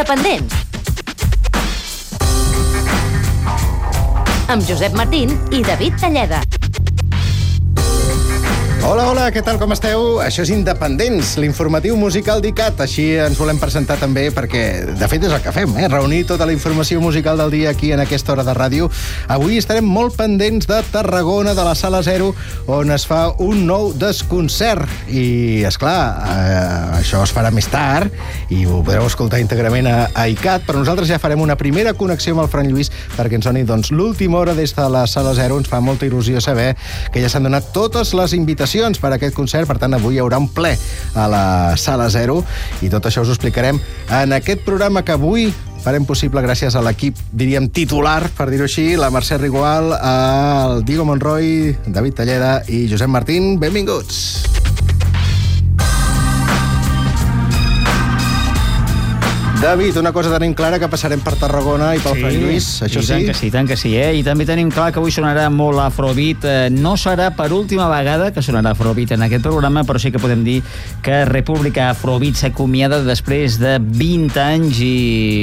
[0.00, 0.54] Independents.
[4.48, 6.40] Amb Josep Martín i David Talleda.
[8.90, 10.16] Hola, hola, què tal, com esteu?
[10.18, 12.80] Això és Independents, l'informatiu musical d'ICAT.
[12.82, 14.62] Així ens volem presentar també perquè,
[14.98, 15.86] de fet, és el que fem, eh?
[15.86, 18.88] reunir tota la informació musical del dia aquí en aquesta hora de ràdio.
[19.30, 22.32] Avui estarem molt pendents de Tarragona, de la Sala Zero,
[22.66, 24.90] on es fa un nou desconcert.
[25.06, 28.10] I, és clar, eh, això es farà més tard
[28.50, 32.34] i ho podreu escoltar íntegrament a, a ICAT, però nosaltres ja farem una primera connexió
[32.34, 35.62] amb el Fran Lluís perquè ens doni doncs, l'última hora des de la Sala Zero.
[35.62, 36.72] Ens fa molta il·lusió saber
[37.14, 40.22] que ja s'han donat totes les invitacions per a aquest concert, per tant avui hi
[40.22, 40.72] haurà un ple
[41.14, 41.44] a la
[41.76, 42.40] Sala Zero
[42.80, 43.80] i tot això us ho explicarem
[44.20, 48.94] en aquest programa que avui farem possible gràcies a l'equip, diríem, titular, per dir-ho així,
[49.00, 53.54] la Mercè Rigual, el Diego Monroy, David Talleda i Josep Martín.
[53.60, 54.59] Benvinguts!
[59.60, 63.02] David, una cosa tenim clara, que passarem per Tarragona i pel sí, Fran Lluís, això
[63.02, 63.26] i tant sí?
[63.26, 64.14] que sí, tant que sí, eh?
[64.16, 66.46] I també tenim clar que avui sonarà molt Afrobeat.
[66.48, 70.22] Eh, no serà per última vegada que sonarà Afrobeat en aquest programa, però sí que
[70.22, 70.62] podem dir
[71.04, 74.94] que República Afrobeat s'acomiada després de 20 anys i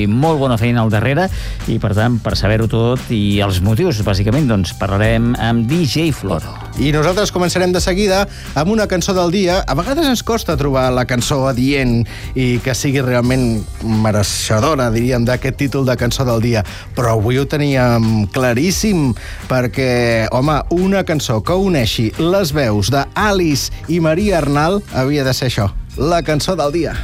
[0.10, 1.28] molt bona feina al darrere,
[1.70, 6.58] i per tant, per saber-ho tot i els motius, bàsicament, doncs parlarem amb DJ Floro.
[6.82, 8.24] I nosaltres començarem de seguida
[8.58, 9.62] amb una cançó del dia.
[9.62, 12.00] A vegades ens costa trobar la cançó adient
[12.34, 13.62] i que sigui realment
[14.08, 16.64] mereixedora, diríem, d'aquest títol de cançó del dia.
[16.96, 19.12] Però avui ho teníem claríssim,
[19.52, 25.52] perquè, home, una cançó que uneixi les veus d'Alice i Maria Arnal havia de ser
[25.52, 26.98] això, la cançó del dia.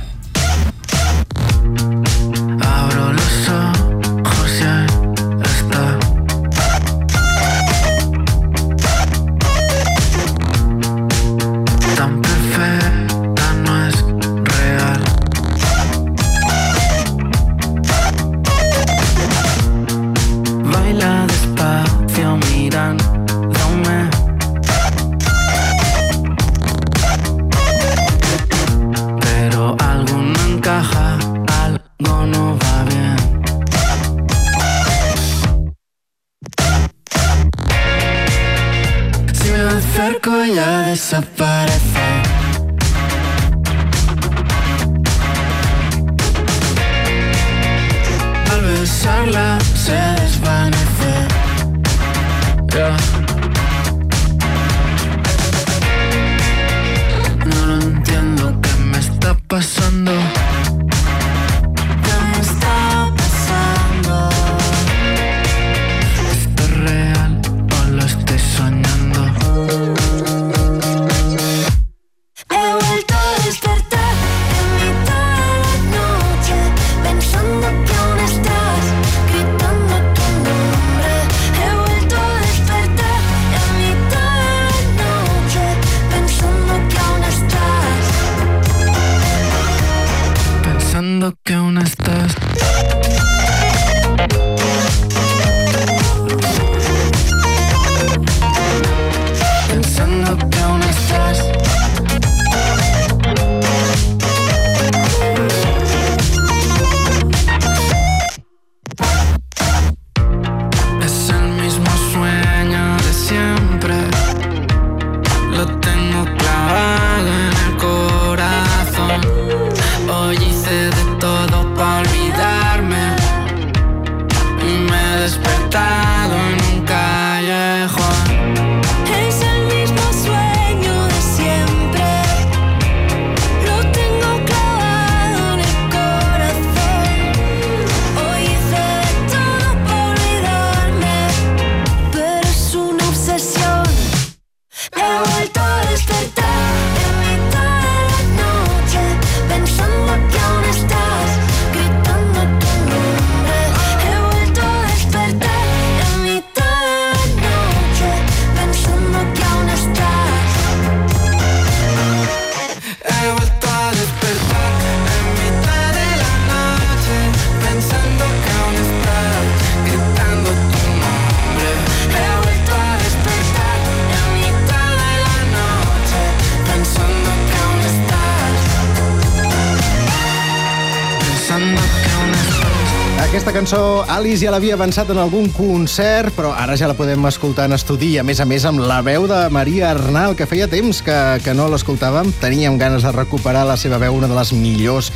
[184.13, 188.11] Alice ja l'havia avançat en algun concert, però ara ja la podem escoltar en estudi,
[188.13, 191.15] i a més a més amb la veu de Maria Arnal, que feia temps que,
[191.41, 192.29] que no l'escoltàvem.
[192.37, 195.09] Teníem ganes de recuperar la seva veu, una de les millors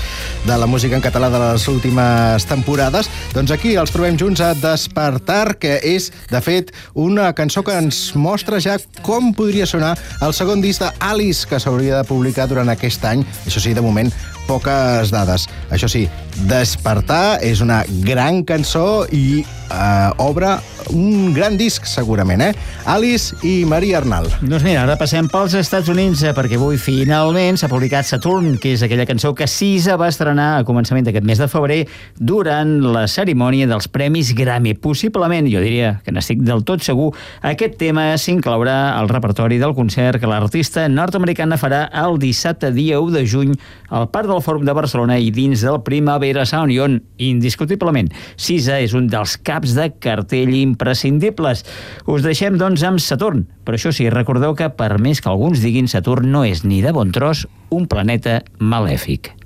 [0.48, 3.12] de la música en català de les últimes temporades.
[3.36, 8.16] Doncs aquí els trobem junts a Despertar, que és, de fet, una cançó que ens
[8.18, 9.94] mostra ja com podria sonar
[10.26, 13.22] el segon disc d'Alice, que s'hauria de publicar durant aquest any.
[13.46, 14.10] Això sí, de moment,
[14.48, 15.48] poques dades.
[15.74, 16.08] Això sí,
[16.48, 20.58] Despertar és una gran cançó i eh, obre
[20.94, 22.54] un gran disc, segurament, eh?
[22.86, 24.28] Alice i Maria Arnal.
[24.42, 28.74] Doncs mira, ara passem pels Estats Units eh, perquè avui finalment s'ha publicat Saturn, que
[28.75, 31.80] és aquella cançó que Sisa va estrenar a començament d'aquest mes de febrer
[32.19, 34.75] durant la cerimònia dels Premis Grammy.
[34.81, 37.10] Possiblement, jo diria que n'estic del tot segur,
[37.42, 43.16] aquest tema s'inclourà al repertori del concert que l'artista nord-americana farà el dissabte dia 1
[43.18, 43.56] de juny
[43.89, 48.80] al Parc del Fòrum de Barcelona i dins del Primavera Sound, i on, indiscutiblement, Sisa
[48.84, 51.65] és un dels caps de cartell imprescindibles.
[52.06, 53.47] Us deixem, doncs, amb Saturn.
[53.65, 56.94] Però això sí, recordeu que, per més que alguns diguin, Saturn no és ni de
[56.95, 59.37] bon tros un planeta malèfic.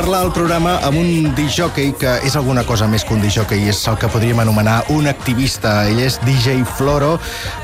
[0.00, 3.80] Parlar al programa amb un disjockey que és alguna cosa més que un disjockey, és
[3.90, 5.74] el que podríem anomenar un activista.
[5.90, 7.18] Ell és DJ Floro.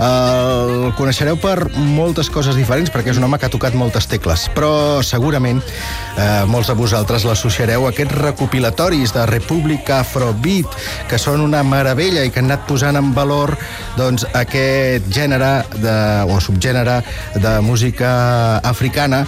[0.04, 4.50] El coneixereu per moltes coses diferents, perquè és un home que ha tocat moltes tecles,
[4.52, 10.76] però segurament eh, molts de vosaltres l'associareu a aquests recopilatoris de República Afrobeat,
[11.08, 13.56] que són una meravella i que han anat posant en valor
[13.96, 17.00] doncs, aquest gènere de, o subgènere
[17.40, 18.10] de música
[18.60, 19.24] africana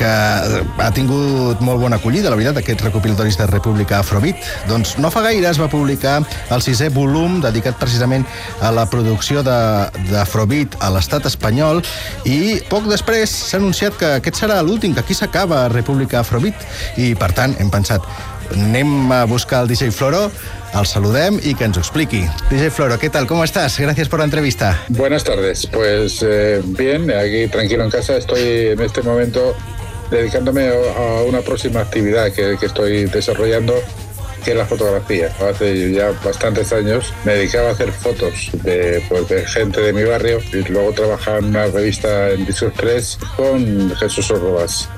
[0.00, 4.40] que ha tingut molt bona acollida, la veritat, aquests recopilatoris de República Afrobeat.
[4.70, 6.20] Doncs no fa gaire es va publicar
[6.54, 8.24] el sisè volum dedicat precisament
[8.64, 11.82] a la producció d'Afrobeat a l'estat espanyol
[12.24, 17.12] i poc després s'ha anunciat que aquest serà l'últim, que aquí s'acaba República Afrobeat i,
[17.18, 18.06] per tant, hem pensat
[18.50, 20.24] anem a buscar el DJ Floro,
[20.74, 22.24] el saludem i que ens ho expliqui.
[22.50, 23.26] DJ Floro, ¿qué tal?
[23.26, 23.78] ¿Cómo estás?
[23.78, 24.80] Gracias por la entrevista.
[24.88, 29.54] Buenas tardes, pues eh, bien, aquí tranquilo en casa, estoy en este momento
[30.10, 33.74] dedicándome a una próxima actividad que, que estoy desarrollando,
[34.44, 35.30] que es la fotografía.
[35.48, 40.04] Hace ya bastantes años me dedicaba a hacer fotos de, pues, de gente de mi
[40.04, 44.88] barrio y luego trabajaba en una revista en Disco Express con Jesús Orrobas.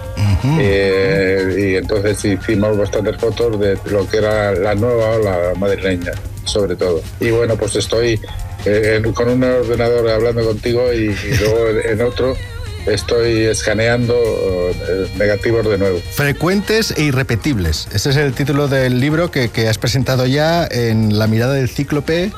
[0.60, 6.12] Eh, y entonces hicimos bastantes fotos de lo que era la nueva ola madrileña,
[6.44, 7.02] sobre todo.
[7.20, 8.20] Y bueno, pues estoy
[8.64, 12.36] eh, con un ordenador hablando contigo y, y luego en otro
[12.86, 16.00] estoy escaneando eh, negativos de nuevo.
[16.10, 17.88] Frecuentes e irrepetibles.
[17.92, 21.68] Ese es el título del libro que, que has presentado ya en La mirada del
[21.68, 22.32] cíclope.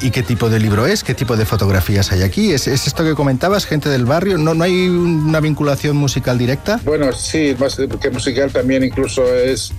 [0.00, 1.04] ¿Y qué tipo de libro es?
[1.04, 2.52] ¿Qué tipo de fotografías hay aquí?
[2.52, 4.38] ¿Es, es esto que comentabas, gente del barrio?
[4.38, 6.80] ¿No, ¿No hay una vinculación musical directa?
[6.84, 9.72] Bueno, sí, más que musical también incluso es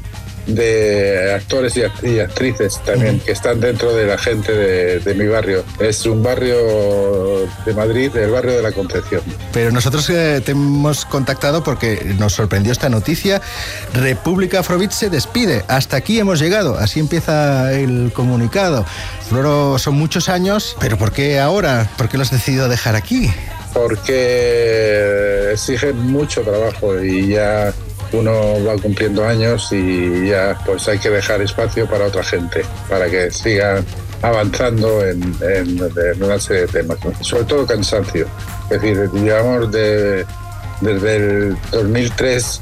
[0.48, 5.14] de actores y, act- y actrices también que están dentro de la gente de, de
[5.14, 5.64] mi barrio.
[5.80, 6.56] Es un barrio
[7.66, 9.22] de Madrid, el barrio de la Concepción.
[9.54, 13.42] Pero nosotros eh, te hemos contactado porque nos sorprendió esta noticia.
[13.94, 15.64] República Afrobeat se despide.
[15.68, 16.78] Hasta aquí hemos llegado.
[16.78, 18.86] Así empieza el comunicado.
[19.30, 21.90] Floro, son muchos años, pero ¿por qué ahora?
[21.98, 23.32] ¿Por qué lo has decidido dejar aquí?
[23.74, 27.74] porque exige mucho trabajo y ya
[28.14, 33.10] uno va cumpliendo años y ya pues hay que dejar espacio para otra gente, para
[33.10, 33.82] que siga
[34.22, 38.28] avanzando en, en- en una serie de temas, sobre todo cansancio.
[38.70, 40.26] Es decir, llevamos de-
[40.82, 42.62] desde el 2003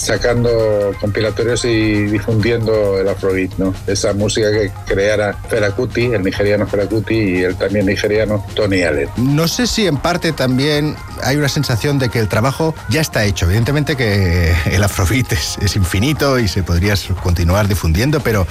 [0.00, 3.74] sacando compilatorios y difundiendo el Afrobeat, ¿no?
[3.86, 9.10] Esa música que creara Felakuti, el nigeriano Felakuti y el también nigeriano Tony Allen.
[9.18, 13.24] No sé si en parte también hay una sensación de que el trabajo ya está
[13.24, 13.44] hecho.
[13.44, 18.46] Evidentemente que el afrobeat es, es infinito y se podría continuar difundiendo, pero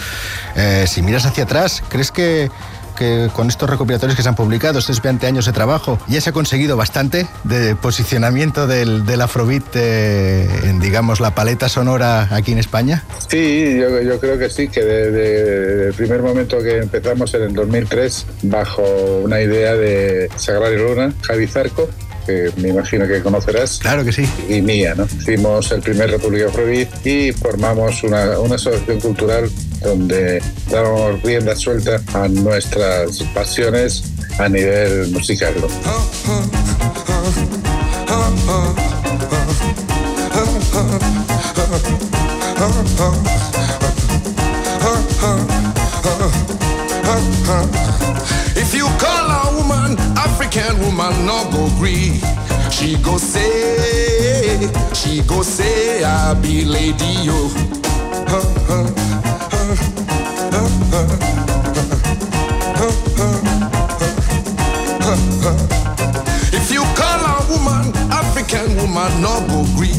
[0.55, 2.51] eh, si miras hacia atrás, ¿crees que,
[2.99, 6.29] que con estos recopilatorios que se han publicado, estos 20 años de trabajo, ya se
[6.29, 12.51] ha conseguido bastante de posicionamiento del, del afrobeat eh, en, digamos, la paleta sonora aquí
[12.51, 13.03] en España?
[13.29, 17.53] Sí, yo, yo creo que sí, que desde el primer momento que empezamos en el
[17.53, 18.83] 2003, bajo
[19.23, 21.89] una idea de Sagrario Luna, Javi Zarco,
[22.25, 24.27] que me imagino que conocerás, Claro que sí.
[24.47, 25.05] y mía, ¿no?
[25.05, 29.49] Hicimos el primer República Afrobeat y formamos una, una asociación cultural
[29.81, 34.03] donde damos rienda suelta a nuestras pasiones
[34.37, 35.67] a nivel musical, ¿no?
[48.61, 52.19] If you call woman African woman, no go gree.
[52.71, 54.59] She go say,
[54.93, 57.49] she go say, I be lady yo.
[66.51, 69.93] If you call a woman African woman, no go gree.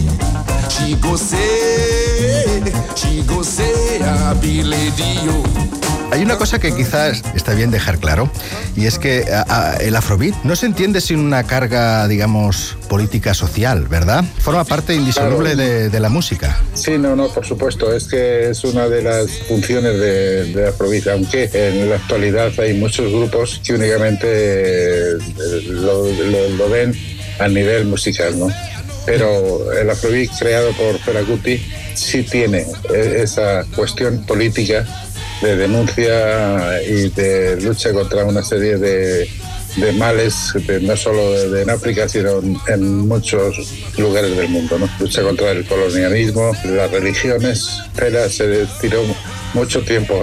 [0.69, 2.61] She go say,
[2.95, 5.80] she go say, I be lady yo.
[6.13, 8.29] Hay una cosa que quizás está bien dejar claro,
[8.77, 13.33] y es que a- a- el afrobeat no se entiende sin una carga, digamos, política
[13.33, 14.25] social, ¿verdad?
[14.41, 15.71] Forma parte indisoluble Claro.
[15.71, 16.61] de, de la música.
[16.75, 17.95] Sí, no, no, por supuesto.
[17.95, 22.75] Es que es una de las funciones de, de Afrobeat, aunque en la actualidad hay
[22.75, 25.19] muchos grupos que únicamente eh,
[25.69, 26.93] lo, lo- lo ven
[27.39, 28.49] a nivel musical, ¿no?
[29.07, 31.63] Pero el Afrobeat creado por Felakuti
[31.95, 34.85] sí tiene eh, esa cuestión política
[35.43, 39.29] de denuncia y de lucha contra una serie de,
[39.77, 43.57] de males, de- no solo de, en África, sino en, muchos
[43.97, 44.79] lugares del mundo.
[44.79, 44.89] ¿no?
[44.99, 47.69] Lucha contra el colonialismo, las religiones.
[47.97, 49.03] Pera se tiró
[49.55, 50.23] mucho tiempo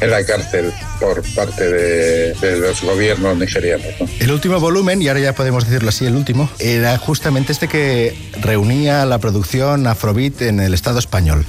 [0.00, 3.86] en la cárcel por parte de, de los gobiernos nigerianos.
[4.00, 4.06] ¿no?
[4.20, 8.16] El último volumen, y ahora ya podemos decirlo así, el último, era justamente este que
[8.40, 11.44] reunía la producción Afrobeat en el Estado español.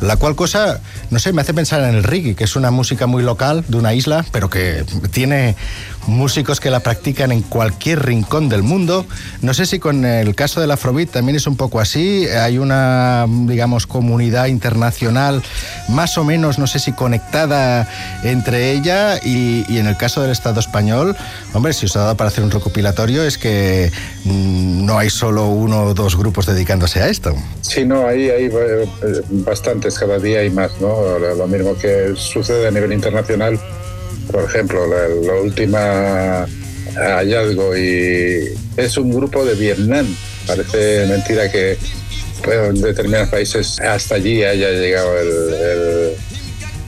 [0.00, 3.06] La cual cosa, no sé, me hace pensar en el reggae, que es una música
[3.06, 5.56] muy local de una isla, pero que tiene
[6.06, 9.04] músicos que la practican en cualquier rincón del mundo.
[9.42, 12.26] No sé si con el caso del Afrobeat también es un poco así.
[12.28, 15.42] Hay una, digamos, comunidad internacional
[15.90, 17.86] más o menos, no sé si conectada
[18.24, 21.16] entre ella y, y en el caso del Estado español,
[21.52, 23.90] hombre, si os ha dado para hacer un recopilatorio es que
[24.24, 27.34] mm, no hay solo uno o dos grupos dedicándose a esto.
[27.60, 28.88] Sí, no, ahí hay eh,
[29.30, 31.18] bastantes, cada día hay más, ¿no?
[31.18, 33.58] Lo mismo que sucede a nivel internacional,
[34.30, 36.46] por ejemplo, la, la última
[36.96, 40.06] hallazgo y es un grupo de Vietnam.
[40.46, 41.78] Parece mentira que
[42.44, 46.16] bueno, en determinados países hasta allí haya llegado el, el,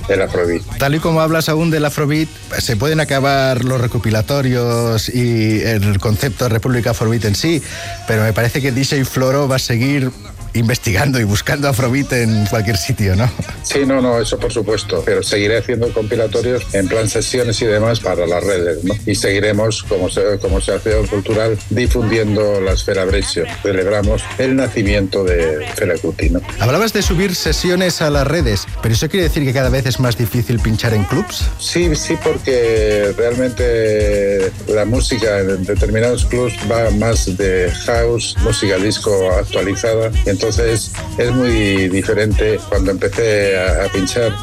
[0.09, 0.63] el Afrobeat.
[0.79, 2.29] Tal y como hablas aún del Afrobeat,
[2.59, 7.63] se pueden acabar los recopilatorios y el concepto de República Afrobeat en sí,
[8.07, 10.11] pero me parece que DJ Floro va a seguir
[10.55, 13.31] investigando y buscando Afrobeat en cualquier sitio, ¿no?
[13.63, 18.01] Sí, no, no, eso por supuesto, pero seguiré haciendo compilatorios en plan sesiones y demás
[18.01, 18.95] para las redes, ¿no?
[19.07, 23.45] Y seguiremos, como se, como se hace en cultural, difundiendo la esfera Brescio.
[23.63, 26.41] Celebramos el nacimiento de Fela Kuti, ¿no?
[26.61, 30.01] Hablabas de subir sesiones a las redes, pero eso quiere decir que cada vez es
[30.01, 31.45] más difícil pinchar en clubs.
[31.59, 39.31] Sí, sí, porque realmente la música en determinados clubs va más de house, música disco
[39.33, 44.35] actualizada, y entonces es muy diferente cuando empecé a, pinchar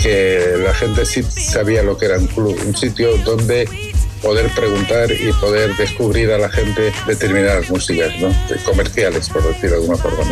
[0.00, 3.68] que la gente sí sabía lo que era un club, un sitio donde
[4.22, 8.32] poder preguntar y poder descubrir a la gente determinadas músicas, ¿no?
[8.64, 10.22] comerciales, por decirlo de alguna forma.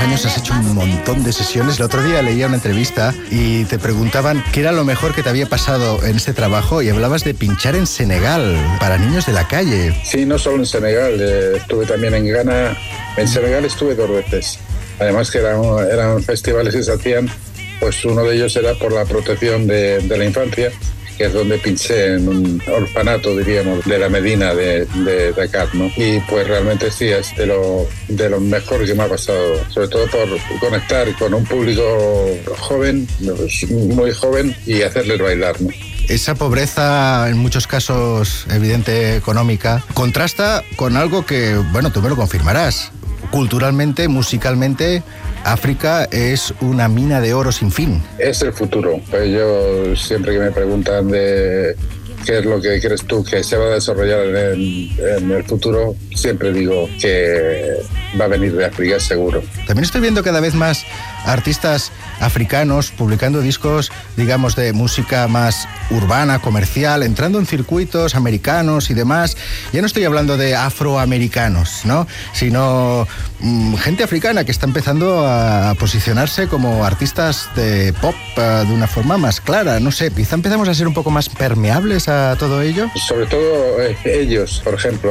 [0.00, 1.78] Años has hecho un montón de sesiones.
[1.78, 5.28] El otro día leía una entrevista y te preguntaban qué era lo mejor que te
[5.28, 9.48] había pasado en este trabajo y hablabas de pinchar en Senegal para niños de la
[9.48, 9.94] calle.
[10.04, 12.76] Sí, no solo en Senegal, eh, estuve también en Ghana.
[13.16, 14.58] En Senegal estuve dos veces.
[15.00, 17.28] Además que eran, eran festivales que se hacían,
[17.80, 20.70] pues uno de ellos era por la protección de, de la infancia,
[21.18, 25.90] que es donde pinché en un orfanato, diríamos, de la Medina de, de Dakar, ¿no?
[25.96, 29.88] Y pues realmente sí, es de lo, de lo mejor que me ha pasado, sobre
[29.88, 30.28] todo por
[30.60, 31.82] conectar con un público
[32.58, 33.08] joven,
[33.68, 35.70] muy joven, y hacerles bailar, ¿no?
[36.08, 42.16] Esa pobreza, en muchos casos evidente económica, contrasta con algo que, bueno, tú me lo
[42.16, 42.92] confirmarás.
[43.32, 45.02] Culturalmente, musicalmente,
[45.52, 48.02] África es una mina de oro sin fin.
[48.18, 49.00] Es el futuro.
[49.10, 51.74] Pues yo siempre que me preguntan de
[52.26, 55.94] qué es lo que crees tú que se va a desarrollar en, en el futuro,
[56.14, 57.78] siempre digo que
[58.20, 59.42] va a venir de África seguro.
[59.66, 60.84] También estoy viendo cada vez más
[61.28, 68.94] artistas africanos publicando discos, digamos, de música más urbana, comercial, entrando en circuitos americanos y
[68.94, 69.36] demás.
[69.72, 72.06] Ya no estoy hablando de afroamericanos, ¿no?
[72.32, 73.06] Sino
[73.40, 78.86] mm, gente africana que está empezando a posicionarse como artistas de pop eh, de una
[78.86, 79.80] forma más clara.
[79.80, 82.90] No sé, quizá empezamos a ser un poco más permeables a todo ello.
[83.06, 85.10] Sobre todo eh, ellos, por ejemplo,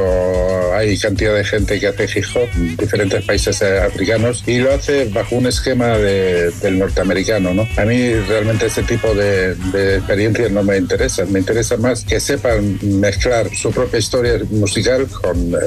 [0.75, 4.73] hay cantidad de gente que hace hip hop en diferentes países eh, africanos y lo
[4.73, 7.67] hace bajo un esquema de- del norteamericano, ¿no?
[7.77, 11.31] A mí realmente ese tipo de, de experiencias no me interesan.
[11.31, 15.57] Me interesa más que sepan mezclar su propia historia musical con eh,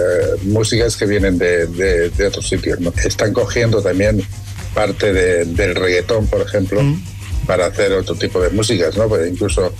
[0.44, 2.92] músicas que vienen de, de- de otros sitios, ¿no?
[3.04, 4.22] Están cogiendo también
[4.74, 6.80] parte de- del reggaetón, por ejemplo,
[7.46, 9.08] para hacer otro tipo de músicas, ¿no?
[9.08, 9.72] Pues incluso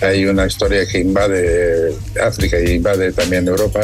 [0.00, 3.80] hay una historia que invade África y invade también Europa,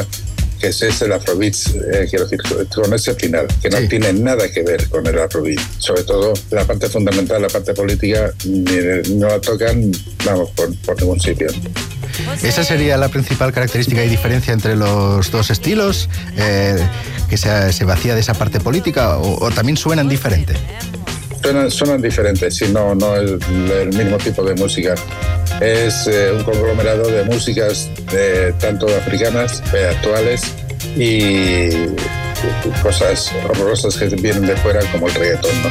[0.59, 1.53] que es ese el Afrobeat,
[1.93, 2.39] eh, quiero decir,
[2.73, 3.87] con ese final, que no Sí.
[3.87, 5.59] tiene nada que ver con el Afrobeat.
[5.79, 9.91] Sobre todo la parte fundamental, la parte política, no la tocan,
[10.25, 11.47] vamos, por, por ningún sitio.
[12.43, 16.77] Esa sería la principal característica y diferencia entre los dos estilos, eh,
[17.29, 20.53] que se, se vacía de esa parte política o, o también suenan diferente.
[21.45, 24.95] Suenan, suenan diferentes, sí, no, no es el mismo tipo de música.
[25.61, 30.41] Es eh, un conglomerado de músicas eh, tanto africanas, eh, actuales
[30.97, 31.69] y
[32.81, 35.51] cosas horrorosas que vienen de fuera como el reggaetón.
[35.61, 35.69] ¿no?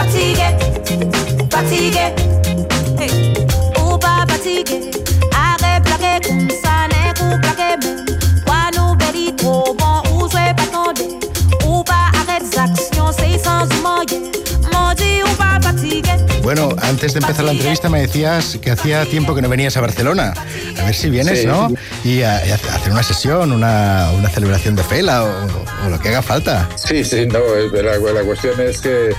[0.00, 0.48] Fatigué,
[1.50, 2.14] fatigué.
[2.98, 3.34] Hey.
[3.84, 4.90] Ou pas fatigué,
[5.36, 8.06] arrête plaquer comme ça, n'est qu'ou plaquer même.
[8.46, 11.18] Pas nous beli trop bon, ou soit pas tombé,
[11.66, 14.30] ou pas arrête action, c'est sans moyen.
[16.42, 19.82] Bueno, antes de empezar la entrevista me decías que hacía tiempo que no venías a
[19.82, 20.32] Barcelona.
[20.80, 21.46] A ver si vienes, Sí.
[21.46, 21.68] ¿no?
[22.02, 25.28] Y a, y a hacer una sesión, una, una celebración de Fela o,
[25.86, 26.66] o lo que haga falta.
[26.76, 27.38] Sí, sí, no,
[27.82, 29.14] la, la cuestión es que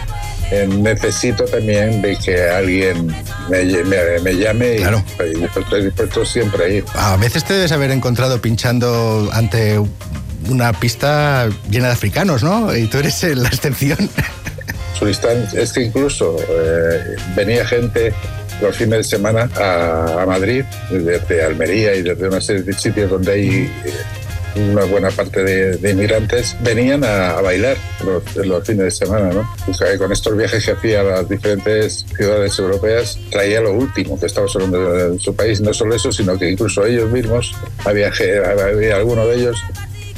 [0.52, 3.08] eh, necesito también de que alguien
[3.50, 5.04] me, me- me llame y- Claro.
[5.20, 6.86] y, estoy dispuesto siempre a ir.
[6.94, 9.80] A veces te debes haber encontrado pinchando ante
[10.50, 12.76] una pista llena de africanos, ¿no?
[12.76, 13.98] Y tú eres la excepción.
[15.56, 18.14] Es que incluso eh, venía gente
[18.62, 23.10] los fines de semana a, a Madrid, desde Almería y desde una serie de sitios
[23.10, 23.50] donde hay
[23.84, 23.94] eh,
[24.56, 29.32] una buena parte de, de inmigrantes, venían a, a bailar los, los fines de semana.
[29.32, 29.50] ¿no?
[29.68, 34.20] O sea, con estos viajes que hacía a las diferentes ciudades europeas, traía lo último
[34.20, 35.62] que estaba sonando en su país.
[35.62, 37.54] No solo eso, sino que incluso ellos mismos,
[37.86, 38.12] había,
[38.68, 39.58] había alguno de ellos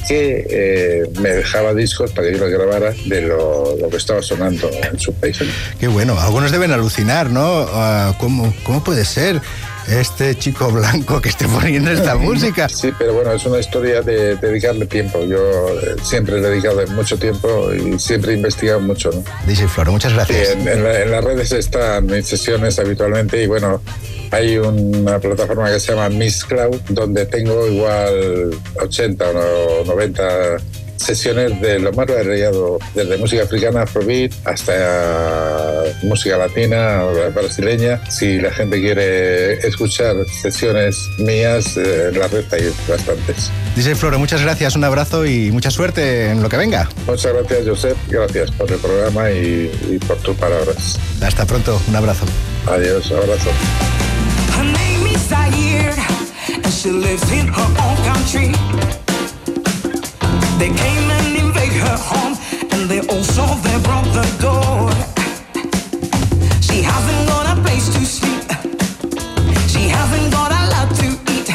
[0.07, 4.21] que eh, me dejaba discos para que yo los grabara de lo, lo que estaba
[4.21, 5.39] sonando en su país.
[5.79, 6.19] Qué bueno.
[6.19, 7.65] Algunos deben alucinar, ¿no?
[7.69, 9.41] Ah, ¿cómo, ¿Cómo puede ser
[9.87, 12.69] este chico blanco que esté poniendo esta música?
[12.69, 15.23] Sí, pero bueno, es una historia de dedicarle tiempo.
[15.25, 15.37] Yo
[15.79, 19.11] eh, siempre he dedicado mucho tiempo y siempre he investigado mucho.
[19.11, 19.23] ¿no?
[19.47, 20.49] DJ Floro, muchas Sí, gracias.
[20.51, 23.81] en, en la- en las redes están mis sesiones habitualmente y bueno,
[24.31, 30.23] hay una plataforma que se llama Miss Cloud donde tengo igual 80 o 90
[31.03, 37.99] sesiones de lo más variado, desde música africana, afrobeat, hasta música latina, brasileña.
[38.09, 43.51] Si la gente quiere escuchar sesiones mías, eh, en la red hay bastantes.
[43.75, 46.89] DJ Floro, muchas gracias, un abrazo y mucha suerte en lo que venga.
[47.07, 47.97] Muchas gracias, Josep.
[48.09, 50.99] Gracias por el programa y, y por tus palabras.
[51.21, 52.25] Hasta pronto, un abrazo.
[52.67, 53.49] Adiós, abrazo.
[54.55, 55.93] Her name is Zaire,
[56.53, 58.92] and she lives in her own country.
[60.63, 62.37] They came and invade her home,
[62.71, 64.89] and they also they broke the door.
[66.61, 68.47] She hasn't got a place to sleep.
[69.67, 71.49] She hasn't got a lot to eat.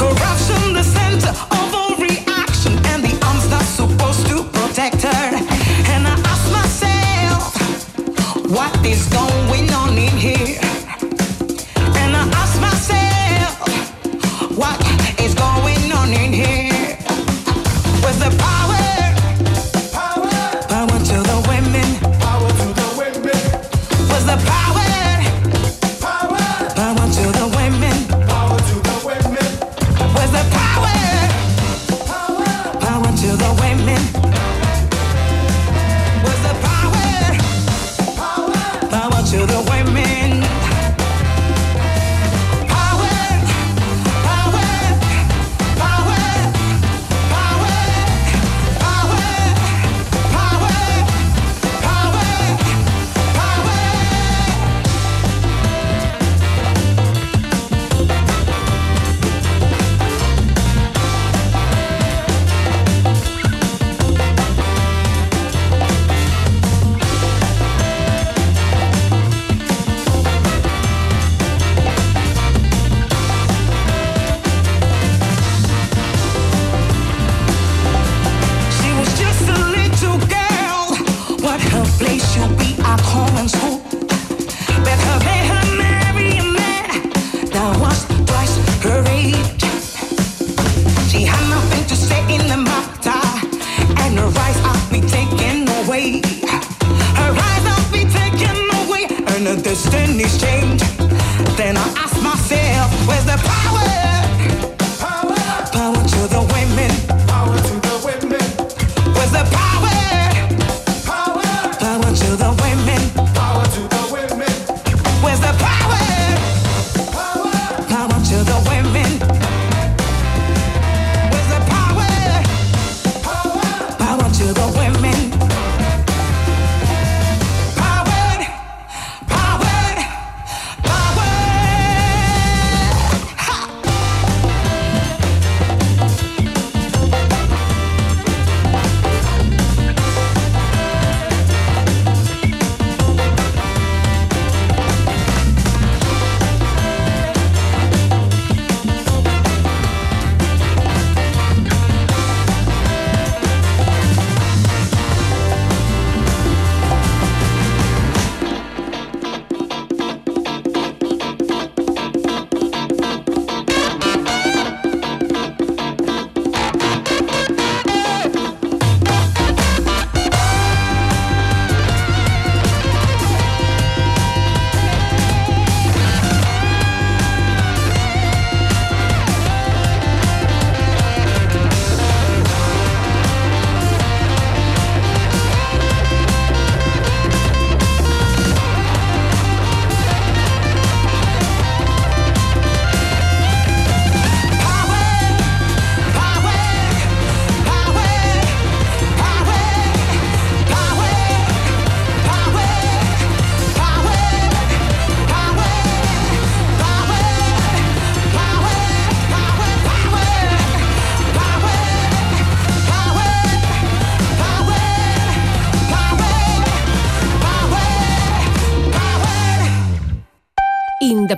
[0.00, 5.24] Corruption, the center of all reaction, and the arms that's supposed to protect her.
[5.92, 7.42] And I ask myself,
[8.48, 9.83] what is going on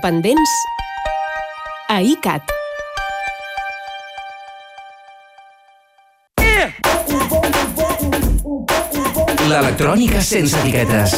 [0.07, 0.51] Independents
[1.89, 2.51] a ICAT.
[9.49, 11.17] L'electrònica sense etiquetes.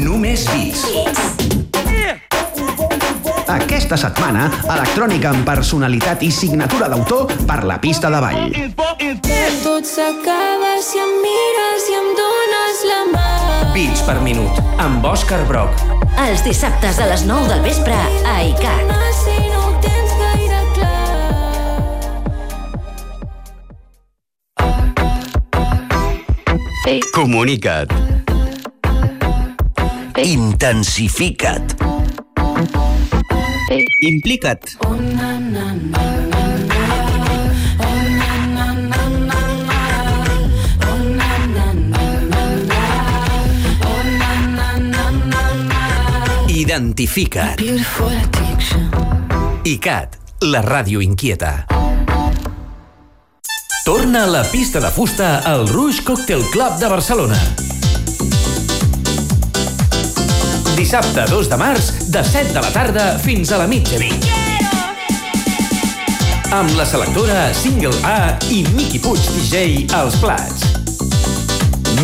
[0.00, 0.86] Només bits.
[3.52, 8.56] Aquesta setmana, electrònica amb personalitat i signatura d'autor per la pista de ball.
[9.60, 13.28] Tot s'acaba si em mires i em dones la mà.
[13.76, 15.95] Bits per minut, amb Òscar Broc.
[16.16, 18.94] Els dissabtes a les 9 del vespre a ICAT.
[27.12, 27.92] Comunica't.
[30.16, 31.74] Intensifica't.
[34.00, 34.64] Implica't.
[46.56, 47.60] Identifica't.
[49.68, 50.14] ICAT,
[50.48, 51.66] la ràdio inquieta.
[53.84, 57.36] Torna a la pista de fusta al Rouge Cocktail Club de Barcelona.
[60.78, 64.24] Dissabte 2 de març, de 7 de la tarda fins a la mitjanit.
[66.56, 70.65] Amb la selectora Single A i Miqui Puig DJ als plats.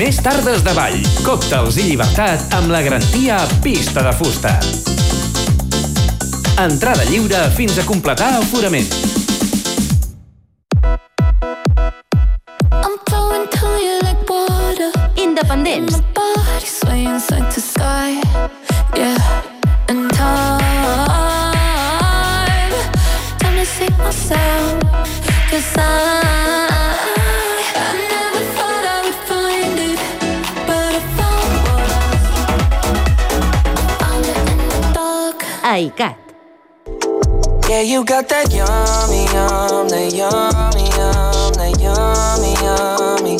[0.03, 4.57] Més tardes de ball, còctels i llibertat amb la garantia Pista de Fusta.
[6.59, 8.91] Entrada lliure fins a completar aforament.
[12.83, 14.91] I'm flowing to you like water.
[15.15, 15.95] Independents.
[15.95, 16.33] My body
[35.83, 36.16] ICAT.
[37.68, 43.37] Yeah, you got that yummy, yum, that yummy, yum, that yummy, yummy.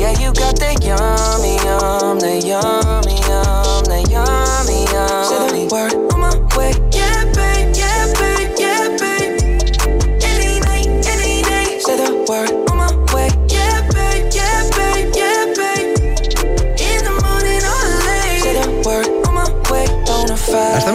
[0.00, 5.24] Yeah, you got that yummy, yum, that yummy, yum, that yummy, yummy.
[5.24, 6.05] Say the word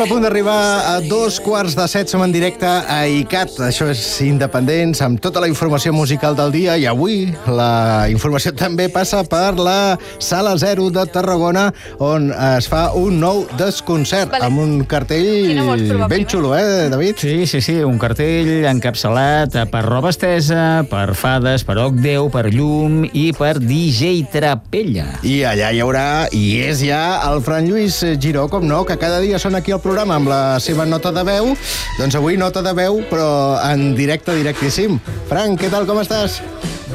[0.02, 3.86] Estem a punt d'arribar a dos quarts de set, som en directe a ICAT, això
[3.94, 9.20] és Independents, amb tota la informació musical del dia, i avui la informació també passa
[9.30, 11.68] per la Sala Zero de Tarragona,
[12.02, 14.48] on es fa un nou desconcert, Vale.
[14.50, 15.62] amb un cartell
[16.10, 17.22] ben xulo, eh, David?
[17.22, 23.04] Sí, sí, sí, un cartell encapçalat per roba estesa, per fades, per Ocdeu, per llum
[23.06, 25.06] i per DJ Trapella.
[25.22, 29.22] I allà hi haurà, i és ja, el Fran Lluís Giró, com no, que cada
[29.22, 31.52] dia són aquí al programa amb la seva nota de veu.
[32.00, 35.00] Doncs avui nota de veu, però en directe, directíssim.
[35.30, 36.40] Fran, què tal, com estàs?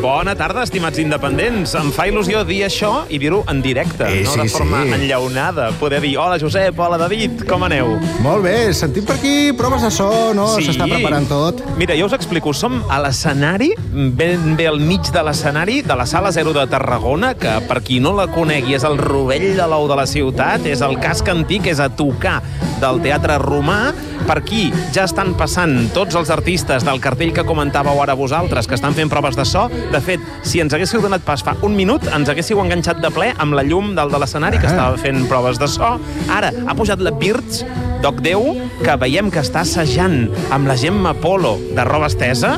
[0.01, 1.73] Bona tarda, estimats independents.
[1.79, 4.93] Em fa il·lusió dir això i dir-ho en directe, Eh, no sí, de forma sí.
[4.93, 5.71] enllaunada.
[5.81, 7.97] Poder dir, hola Josep, hola David, com aneu?
[8.21, 10.49] Molt bé, sentim per aquí proves de so, no?
[10.61, 11.63] S'està preparant tot.
[11.79, 16.05] Mira, jo us explico, som a l'escenari, ben bé al mig de l'escenari de la
[16.07, 19.89] Sala Zero de Tarragona, que per qui no la conegui és el rovell de l'ou
[19.89, 22.43] de la ciutat, és el casc antic, és a tocar
[22.81, 23.95] del Teatre Romà.
[24.27, 28.75] Per aquí ja estan passant tots els artistes del cartell que comentàveu ara vosaltres, que
[28.75, 29.69] estan fent proves de so.
[29.93, 33.31] De fet, si ens haguéssiu donat pas fa un minut, ens haguéssiu enganxat de ple
[33.39, 34.71] amb la llum del de l'escenari, que Ah.
[34.75, 35.99] estava fent proves de so.
[36.29, 37.65] Ara ha pujat la Birds,
[38.03, 38.43] Doc Déu,
[38.83, 42.57] que veiem que està assajant amb la Gemma Polo de roba estesa.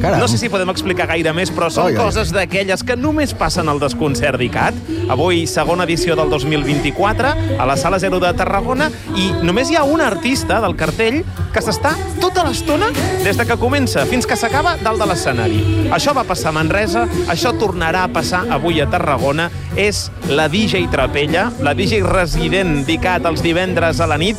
[0.00, 0.20] Caram.
[0.22, 3.34] No sé si podem explicar gaire més, però són Oi, oi, coses d'aquelles que només
[3.36, 4.76] passen al desconcert d'ICAT.
[5.12, 9.84] Avui, segona edició del 2024, a la Sala Zero de Tarragona, i només hi ha
[9.84, 11.20] un artista del cartell
[11.52, 12.90] que s'està tota l'estona,
[13.24, 15.60] des de que comença fins que s'acaba, dalt de l'escenari.
[15.94, 19.50] Això va passar a Manresa, això tornarà a passar avui a Tarragona.
[19.76, 24.38] És la DJ Trapella, la DJ resident d'ICAT els divendres a la nit,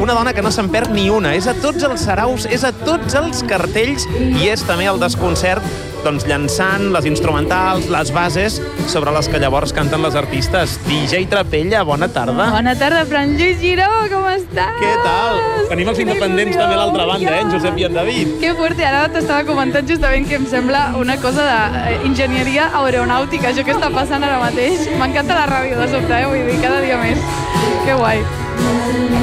[0.00, 1.34] una dona que no se'n perd ni una.
[1.34, 5.64] És a tots els saraus, és a tots els cartells i és també el desconcert
[6.06, 10.76] doncs, llançant les instrumentals, les bases sobre les que llavors canten les artistes.
[10.86, 12.50] DJ Trapella, bona tarda.
[12.54, 14.78] Bona tarda, Fran Lluís Giró, com estàs?
[14.78, 15.42] Què tal?
[15.72, 17.42] Tenim els independents també a l'altra banda, eh?
[17.42, 18.32] En Josep i en David.
[18.44, 23.74] Que fuerte, ara t'estava comentant justament que em sembla una cosa d'enginyeria aeronàutica, això que
[23.74, 24.86] està passant ara mateix.
[25.00, 26.26] M'encanta la ràdio, de sobte, eh?
[26.30, 27.18] Vull dir, cada dia més.
[27.82, 28.22] Que guai.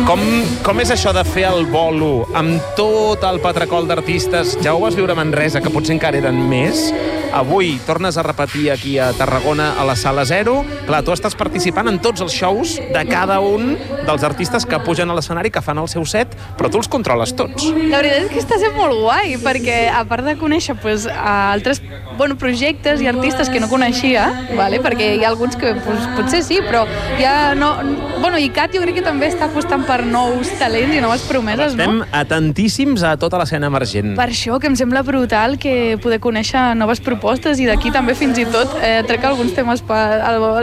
[0.03, 0.19] Com,
[0.65, 4.57] com és això de fer el bolo amb tot el patracol d'artistes?
[4.61, 6.89] Ja ho vas viure a Manresa, que potser encara eren més.
[7.33, 10.59] Avui tornes a repetir aquí a Tarragona, a la Sala Zero.
[10.85, 15.09] Clar, tu estàs participant en tots els shows de cada un dels artistes que pugen
[15.09, 17.65] a l'escenari, que fan el seu set, però tu els controles tots.
[17.71, 21.81] La veritat és que està sent molt guai, perquè a part de conèixer pues, altres
[22.19, 24.27] bueno, projectes i artistes que no coneixia,
[24.59, 24.83] vale?
[24.83, 26.83] perquè hi ha alguns que pues, potser sí, però
[27.17, 27.73] ja no...
[28.19, 31.73] Bueno, i Cat jo crec que també està apostant per nous talents i noves promeses,
[31.73, 32.07] Estem no?
[32.11, 34.13] atentíssims a tota l'escena emergent.
[34.17, 38.37] Per això que em sembla brutal que poder conèixer noves propostes i d'aquí també fins
[38.41, 40.01] i tot eh, trec alguns temes per...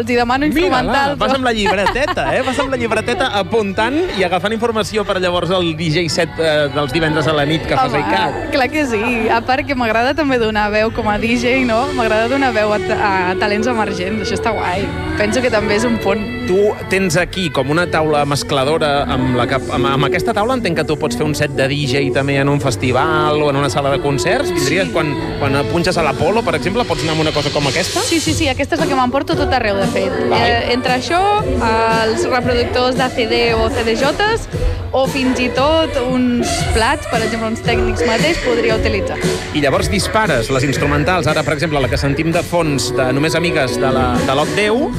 [0.01, 1.14] Els hi demano Mira, instrumental.
[1.16, 2.42] va, vas amb la llibreteta, eh?
[2.46, 6.92] Vas amb la llibreteta apuntant i agafant informació per llavors el DJ set eh, dels
[6.92, 8.51] divendres a la nit que fas a ICAT.
[8.55, 9.03] clar que sí.
[9.31, 11.85] A part que m'agrada també donar veu com a DJ, no?
[11.96, 14.25] M'agrada donar veu a, a talents emergents.
[14.27, 14.87] Això està guai.
[15.18, 16.39] Penso que també és un punt.
[16.50, 16.58] Tu
[16.90, 20.84] tens aquí com una taula mescladora amb, la que, amb, amb aquesta taula entenc que
[20.88, 23.92] tu pots fer un set de DJ també en un festival o en una sala
[23.94, 24.50] de concerts.
[24.50, 24.92] Vindries Sí.
[24.92, 28.02] quan, quan punxes a l'Apolo, per exemple, pots anar amb una cosa com aquesta?
[28.02, 30.10] Sí, sí, sí, aquesta és la que m'emporto tot arreu, de fet.
[30.10, 31.20] Eh, entre això,
[32.02, 34.48] els reproductors de CD o CDJs,
[34.90, 39.18] o fins i tot uns plats, per exemple, uns tècnics mateix, podria utilitzar.
[39.54, 43.36] I llavors dispares les instrumentals, ara, per exemple, la que sentim de fons de Només
[43.38, 44.90] Amigues de la- de l'Oc 10,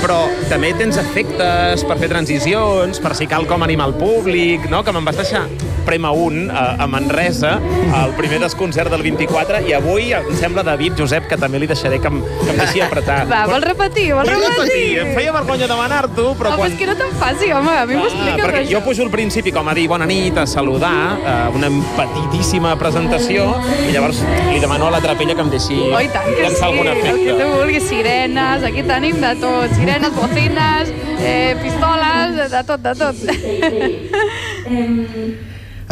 [0.00, 4.84] però també tens efectes per fer transicions, per si cal com animar el públic, no?
[4.86, 5.46] que me'n vas deixar
[5.84, 7.58] prema un a, a Manresa,
[7.94, 11.98] al primer desconcert del 24, i avui em sembla David Josep, que també li deixaré
[12.00, 13.22] que em, que em deixi apretar.
[13.30, 14.08] Va, vols repetir?
[14.14, 14.62] Vols Vull repetir?
[14.62, 16.72] repetir, em feia vergonya demanar-t'ho, però Home, quan...
[16.72, 18.72] és que no te'n faci, home, a mi m'ho Ah, expliques, perquè això.
[18.76, 23.48] jo pujo al principi com a dir bona nit, a saludar, eh, una petitíssima presentació,
[23.88, 26.68] i llavors li demano a la trapella que em deixi Oh, tant que sí, llançar
[26.70, 27.32] algun el que efecte.
[27.42, 33.16] tu vulguis, sirenes, aquí tenim de tot, sirenes, bocines, eh, pistoles, de tot, de tot.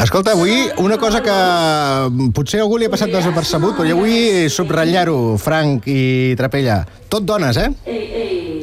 [0.00, 1.32] Escolta, avui una cosa que
[2.32, 6.78] potser algú li ha passat desapercebut, però jo vull subratllar-ho, Frank i Trapella.
[7.12, 7.68] Tot dones, eh?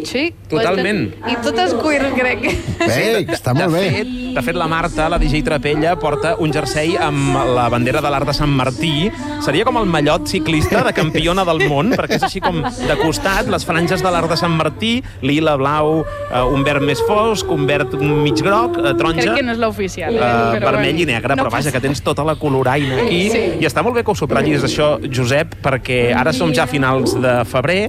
[0.08, 0.30] Sí.
[0.48, 1.02] Totalment.
[1.28, 2.46] I totes queer, crec.
[2.80, 3.88] Bé, està molt de bé.
[3.98, 8.12] Fet, de fet, la Marta, la DJ Trapella, porta un jersei amb la bandera de
[8.13, 9.10] l'art de Sant Martí.
[9.43, 13.52] Seria com el mallot ciclista de campiona del món, perquè és així com de costat,
[13.52, 17.67] les franges de l'art de Sant Martí, lila, blau, eh, un verd més fosc, un
[17.67, 19.28] verd mig groc, eh, taronja...
[19.28, 20.15] Crec que no és l'oficial.
[20.15, 20.60] Uh, Eh?
[20.62, 23.24] però vermell i negre, no però vaja, que tens tota la coloraina aquí.
[23.34, 23.43] Sí.
[23.62, 27.17] I està molt bé que ho subratllis això, Josep, perquè ara som ja a finals
[27.22, 27.82] de febrer,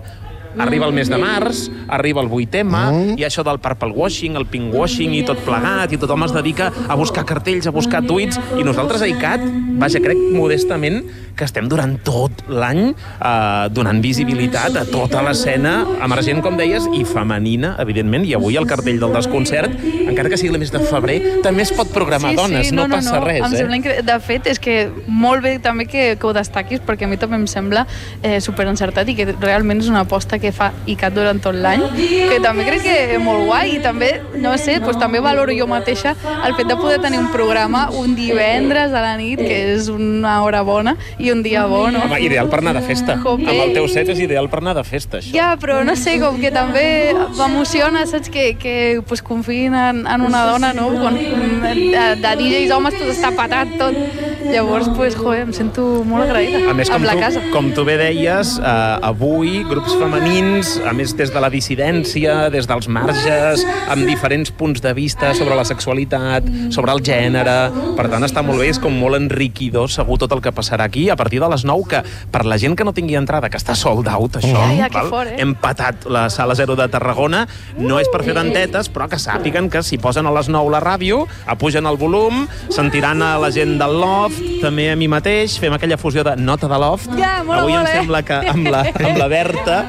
[0.57, 3.17] arriba el mes de març, arriba el 8M, mm.
[3.21, 6.71] i això del purple washing, el pink washing i tot plegat, i tothom es dedica
[6.89, 9.45] a buscar cartells, a buscar tuits, i nosaltres a ICAT,
[9.79, 11.03] vaja, crec modestament
[11.39, 17.05] que estem durant tot l'any eh, donant visibilitat a tota l'escena emergent, com deies, i
[17.07, 19.77] femenina, evidentment, i avui el cartell del desconcert,
[20.09, 23.45] encara que sigui el mes de febrer, també es pot programar dones, no, passa res,
[23.45, 23.63] em eh?
[23.63, 23.99] Sembla incre...
[24.09, 27.39] De fet, és que molt bé també que, que ho destaquis, perquè a mi també
[27.39, 27.85] em sembla
[28.23, 31.83] eh, superencertat i que realment és una aposta que fa ICAT durant tot l'any,
[32.31, 35.67] que també crec que és molt guai i també, no sé, doncs també valoro jo
[35.71, 36.15] mateixa
[36.47, 40.39] el fet de poder tenir un programa un divendres a la nit, que és una
[40.45, 42.05] hora bona i un dia bo, no?
[42.07, 43.19] Home, ideal per anar de festa.
[43.23, 43.49] Jope.
[43.49, 45.35] Amb el teu set és ideal per anar de festa, això.
[45.35, 48.75] Ja, però no sé, com que també m'emociona, saps, que, que
[49.09, 50.89] pues, confiïn en, en una dona, no?
[50.99, 53.97] Quan, de, de DJs homes tot està patat, tot.
[54.49, 57.43] Llavors, pues, joder, em sento molt agraïda A més, com amb la tu, casa.
[57.53, 62.67] com tu bé deies, eh, avui grups femenins, a més des de la dissidència, des
[62.69, 67.55] dels marges, amb diferents punts de vista sobre la sexualitat, sobre el gènere...
[67.99, 71.09] Per tant, està molt bé, és com molt enriquidor segur tot el que passarà aquí
[71.11, 72.03] a partir de les 9, que
[72.33, 75.03] per la gent que no tingui entrada, que està sold out, això, Ja, ja, que
[75.09, 75.39] fort, eh?
[75.43, 77.47] hem patat la sala 0 de Tarragona,
[77.81, 80.83] no és per fer dentetes, però que sàpiguen que si posen a les 9 la
[80.85, 85.75] ràdio, apugen el volum, sentiran a la gent del Loft, també a mi mateix, fem
[85.75, 87.11] aquella fusió de nota de Loft.
[87.19, 87.99] Ja, mola Avui em molt, eh?
[88.03, 89.81] sembla que amb la, amb la Berta,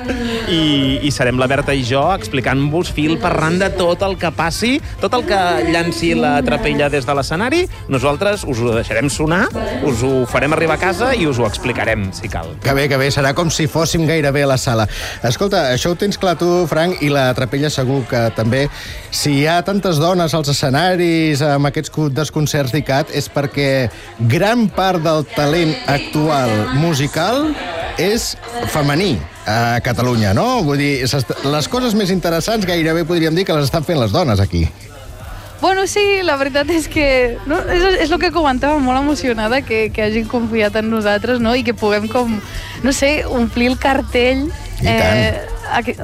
[0.50, 4.78] i, i serem la Berta i jo explicant-vos fil per randa tot el que passi,
[5.02, 9.46] tot el que llanci la trapella des de l'escenari, nosaltres us ho deixarem sonar,
[9.88, 12.52] us ho farem arribar a casa i us ho explicarem, si cal.
[12.64, 14.88] Que bé, que bé, serà com si fóssim gairebé a la sala.
[15.26, 18.66] Escolta, això ho tens clar tu, Frank, i la Trapella segur que també.
[19.16, 23.90] Si hi ha tantes dones als escenaris amb aquests desconcerts d'ICAT és perquè
[24.32, 27.50] gran part del talent actual musical
[28.00, 28.34] és
[28.74, 29.18] femení
[29.50, 30.62] a Catalunya, no?
[30.68, 30.94] Vull dir,
[31.50, 34.68] les coses més interessants gairebé podríem dir que les estan fent les dones aquí.
[35.60, 39.90] Bueno, sí, la veritat és que no, és, és el que comentava, molt emocionada que,
[39.92, 41.52] que hagin confiat en nosaltres no?
[41.56, 42.38] i que puguem com,
[42.86, 44.46] no sé, omplir el cartell
[44.80, 45.42] tant.
[45.76, 45.98] aquí,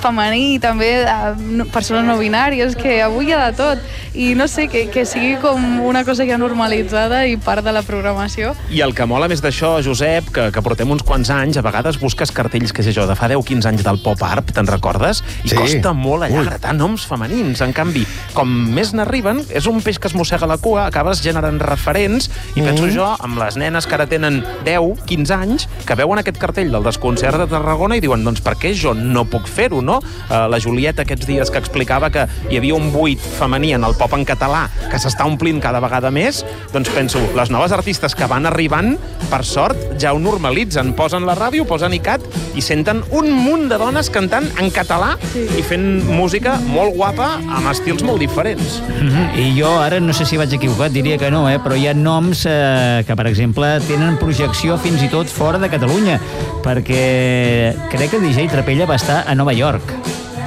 [0.00, 1.04] femení i també
[1.38, 3.78] no- persones no binàries, que avui hi ha de tot.
[4.14, 7.82] I no sé, que, que sigui com una cosa ja normalitzada i part de la
[7.86, 8.54] programació.
[8.74, 11.98] I el que mola més d'això, Josep, que, que portem uns quants anys, a vegades
[12.00, 15.22] busques cartells, que sé jo, de fa 10-15 anys del pop art, te'n recordes?
[15.44, 15.56] I Sí.
[15.56, 17.60] costa molt allà gratar noms femenins.
[17.62, 21.60] En canvi, com més n'arriben, és un peix que es mossega la cua, acabes generant
[21.60, 22.94] referents, i penso Mm.
[22.94, 26.82] jo, amb les nenes que ara tenen 10, 15 anys, que veuen aquest cartell del
[26.84, 29.89] desconcert de Tarragona i diuen, doncs per què jo no puc fer-ho, no?
[29.98, 33.96] Uh, la Julieta aquests dies que explicava que hi havia un buit femení en el
[33.98, 38.28] pop en català que s'està omplint cada vegada més, doncs penso, les noves artistes que
[38.30, 38.96] van arribant,
[39.30, 40.94] per sort, ja ho normalitzen.
[40.98, 42.24] Posen la ràdio, posen ICAT
[42.58, 45.44] i senten un munt de dones cantant en català sí.
[45.58, 48.80] i fent música molt guapa amb estils molt diferents.
[48.88, 49.38] Mm -hmm.
[49.38, 51.58] I jo ara no sé si vaig equivocat, diria que no, eh?
[51.58, 55.68] però hi ha noms eh, que, per exemple, tenen projecció fins i tot fora de
[55.68, 56.20] Catalunya,
[56.62, 59.79] perquè crec que DJ Trapella va estar a Nova York.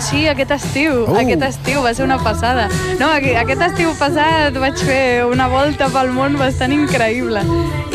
[0.04, 1.16] Sí, aquest estiu, Uh.
[1.22, 2.68] aquest estiu va ser una passada.
[3.00, 7.40] No, aqu- aquest estiu passat vaig fer una volta pel món bastant increïble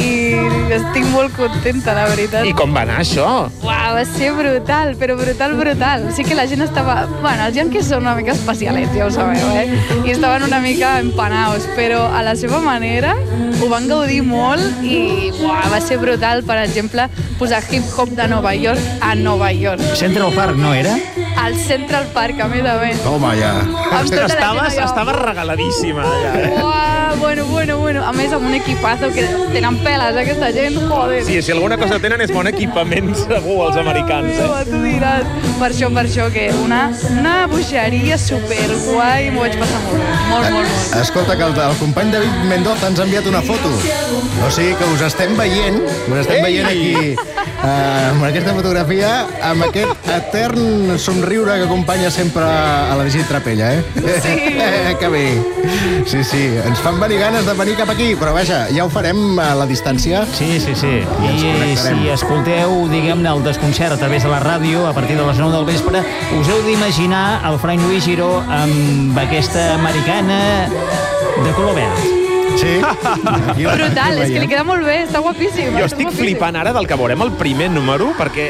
[0.01, 0.33] i
[0.73, 2.47] estic molt contenta, la veritat.
[2.47, 3.27] I com va anar això?
[3.63, 6.07] Uau, va ser brutal, però brutal, brutal.
[6.15, 7.07] Sí que la gent estava...
[7.21, 9.69] Bueno, els yanquis són una mica especialets, ja ho sabeu, eh?
[10.07, 13.17] I estaven una mica empanaos, però a la seva manera
[13.61, 17.09] ho van gaudir molt i uau, va ser brutal, per exemple,
[17.39, 19.83] posar hip-hop de Nova York a Nova York.
[19.95, 20.95] Central Park no era?
[21.39, 23.03] Al Central Park, a més a més.
[23.05, 23.53] Toma, ja.
[23.63, 26.33] Amb tota la gent Estaves, estaves regaladíssima, allà.
[26.35, 26.49] Eh?
[26.59, 28.05] Uau, bueno, bueno, bueno.
[28.07, 31.25] A més, amb un equipazo que tenen peles, aquesta gent, joder.
[31.25, 34.39] Sí, si alguna cosa tenen és bon equipament, segur, els americans.
[34.45, 34.65] Oh, Eh?
[34.69, 35.25] tu diràs.
[35.59, 40.13] Per això, per això, que una, una bogeria superguai, m'ho vaig passar molt bé.
[40.29, 40.97] Molt, molt, molt.
[41.03, 43.73] Escolta, que el, el company David Mendoza ens ha enviat una foto.
[44.47, 46.43] O sigui que us estem veient, us estem Ei!
[46.45, 49.11] veient aquí eh, amb aquesta fotografia,
[49.49, 53.83] amb aquest etern somriure que acompanya sempre a la Digit Trapella, eh?
[54.23, 54.37] Sí.
[54.63, 55.25] Eh, que bé.
[56.07, 59.53] Sí, sí, ens venir ganes de venir cap aquí, però vaja, ja ho farem a
[59.59, 60.25] la distància.
[60.35, 60.93] Sí, sí, sí.
[61.23, 61.33] I
[61.73, 65.39] I si escolteu, diguem-ne, el desconcert a través de la ràdio, a partir de les
[65.39, 66.03] 9 del vespre,
[66.39, 72.18] us heu d'imaginar el Frank Lluís Giró amb aquesta americana de color verd.
[72.59, 72.75] Sí.
[73.79, 75.71] Brutal, és que li queda molt bé, està guapíssim.
[75.77, 76.25] Jo estic guapíssim.
[76.25, 78.49] flipant ara del que veurem el primer número, perquè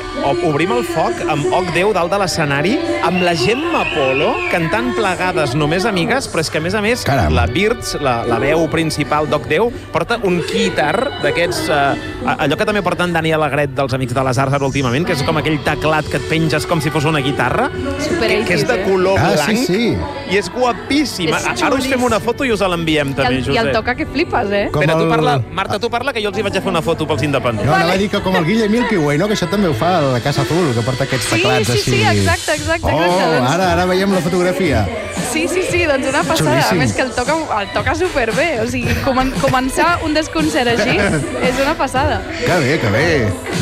[0.48, 2.74] obrim el foc amb Oc 10 dalt de l'escenari,
[3.06, 7.04] amb la Gemma Polo cantant plegades només amigues, però és que a més a més
[7.06, 7.34] Caram.
[7.36, 11.66] la Birds, la, la veu principal d'Oc 10, porta un guitar d'aquests...
[11.68, 15.16] Eh, allò que també porten Dani Alegret dels Amics de les Arts ara últimament, que
[15.16, 17.68] és com aquell teclat que et penges com si fos una guitarra,
[18.04, 18.88] Super que, que és de 80s, eh?
[18.88, 20.18] color Ah, sí, blanc sí.
[20.31, 21.29] I és guapíssim.
[21.35, 23.55] És Ara us fem una foto i us l'enviem I també, el, Josep.
[23.55, 24.68] I el toca que flipes, eh?
[24.72, 26.83] Com Espera, tu parla, Marta, tu parla, que jo els hi vaig a fer una
[26.83, 27.66] foto pels independents.
[27.68, 29.29] No, anava a dir que com el Guille Milky Way, no?
[29.29, 31.79] Que això també ho fa a la Casa Azul, que porta aquests Sí, teclats sí,
[31.79, 31.91] així.
[31.91, 33.51] sí, exacte, exacte, Oh, exacte, doncs.
[33.53, 34.87] ara, ara veiem la fotografia.
[35.33, 36.55] Sí, sí, sí, doncs una passada.
[36.57, 36.79] Xulíssim.
[36.79, 38.61] A més que el toca, el toca superbé.
[38.62, 42.22] O sigui, comen començar un desconcert així és una passada.
[42.45, 43.05] Que bé, que bé.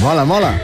[0.01, 0.55] Mola, mola.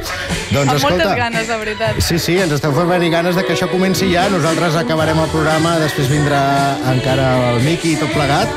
[0.53, 0.97] Doncs Amb escolta...
[0.99, 1.99] moltes ganes, de veritat.
[2.05, 4.27] Sí, sí, ens esteu fent venir ganes de que això comenci ja.
[4.29, 6.43] Nosaltres acabarem el programa, després vindrà
[6.89, 8.49] encara el Miqui i tot plegat.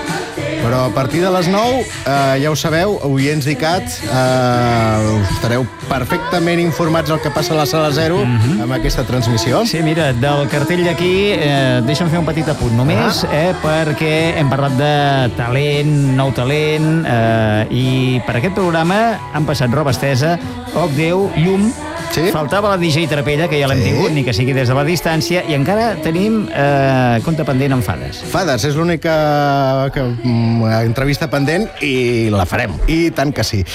[0.65, 6.59] Però a partir de les 9, eh, ja ho sabeu, oients d'ICAT, eh, estareu perfectament
[6.63, 9.61] informats del que passa a la Sala Zero amb aquesta transmissió.
[9.67, 13.35] Sí, mira, del cartell d'aquí, eh, deixa'm fer un petit apunt només, Ah.
[13.35, 19.69] eh, perquè hem parlat de talent, nou talent, eh, i per aquest programa han passat
[19.71, 20.39] roba estesa,
[20.73, 21.71] Oc Déu, Llum,
[22.15, 22.29] Sí?
[22.31, 23.89] faltava la DJ Trapella, que ja l'hem Sí.
[23.89, 27.83] tingut, ni que sigui des de la distància, i encara tenim eh, compte pendent amb
[27.83, 28.21] fades.
[28.31, 32.71] Fades, és l'única que, mm, entrevista pendent i la farem.
[32.87, 33.65] I tant que sí.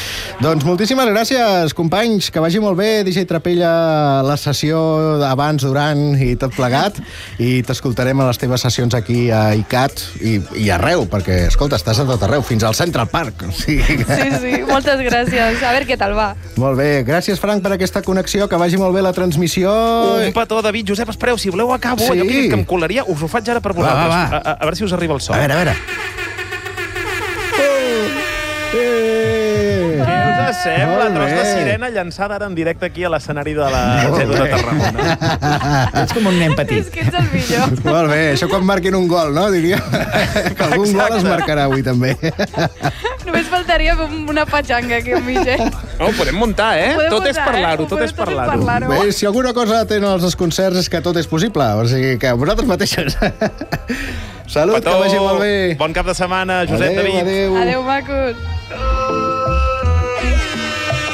[0.40, 2.30] Doncs moltíssimes gràcies, companys.
[2.30, 4.80] Que vagi molt bé, DJ Trapella, la sessió
[5.26, 6.96] abans, durant i tot plegat.
[7.38, 12.00] I t'escoltarem a les teves sessions aquí a ICAT i, i arreu, perquè, escolta, estàs
[12.00, 13.44] a tot arreu, fins al Central Park.
[13.50, 14.04] O sigui que...
[14.06, 15.60] Sí, sí, moltes gràcies.
[15.62, 16.30] A veure què tal va.
[16.56, 18.29] Molt bé, gràcies, Frank, per aquesta connexió.
[18.30, 19.70] Que vagi molt bé la transmissió.
[20.26, 20.86] Un petó, David.
[20.92, 22.04] Josep, espereu, si voleu acabo.
[22.04, 22.12] Sí.
[22.14, 24.06] Allò que, que em colaria, us ho faig ara per vosaltres.
[24.06, 24.36] va, va.
[24.38, 25.34] A, a, a veure si us arriba el so.
[25.34, 25.74] A veure, a veure.
[27.58, 29.09] Eh!
[30.62, 31.04] Sembla?
[31.08, 33.82] Molt Tros de sirena llançada ara en directe aquí a l'escenari de la
[34.14, 34.48] Zero de.
[34.50, 35.88] Tarragona.
[36.02, 36.84] Ets com un nen petit.
[36.84, 37.74] És que ets el millor.
[37.86, 39.46] Molt bé, això quan marquin un gol, no?
[39.52, 39.78] Diria
[40.56, 42.14] que algun gol es marcarà avui, també.
[43.26, 45.58] Només faltaria una patxanga aquí enmig, eh?
[46.00, 46.92] No, ho podem muntar, eh?
[46.96, 47.50] Podem tot és muntar, eh?
[47.52, 48.52] parlar-ho, Ho tot és és parlar-ho.
[48.56, 48.92] parlar-ho.
[48.92, 52.32] Bé, si alguna cosa tenen els desconcerts és que tot és possible, o sigui que
[52.36, 53.16] vosaltres mateixos.
[54.50, 55.52] Salut, Petó, que vagi molt bé.
[55.78, 57.20] Bon cap de setmana, Josep adéu, David.
[57.22, 58.99] Adéu, Adéu, macos.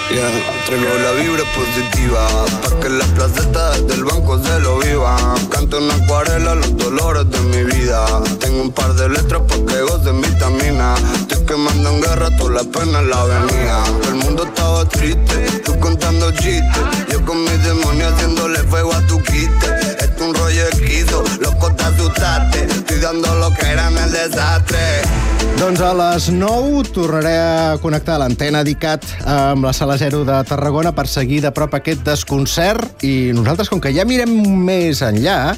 [0.08, 0.30] Yeah,
[0.66, 2.28] traigo la vibra positiva
[2.62, 5.16] Pa' que la placeta del banco se lo viva
[5.50, 8.06] Canto en acuarela los dolores de mi vida.
[8.38, 10.94] Tengo un par de letras pa' que gocen vitamina.
[11.20, 13.84] Estoy quemando en guerra toda la pena en la avenida.
[14.08, 16.82] El mundo estaba triste, tú contando chistes.
[17.10, 19.66] Yo con mis demonios haciéndole fuego a tu quiste
[19.98, 22.64] Esto es un rollo esquizo, loco te asustaste.
[22.64, 28.18] Estoy dando lo que era en el desastre Doncs a les 9 tornaré a connectar
[28.20, 33.32] l'antena d'ICAT amb la Sala Zero de Tarragona per seguir de prop aquest desconcert i
[33.32, 34.34] nosaltres, com que ja mirem
[34.66, 35.54] més enllà,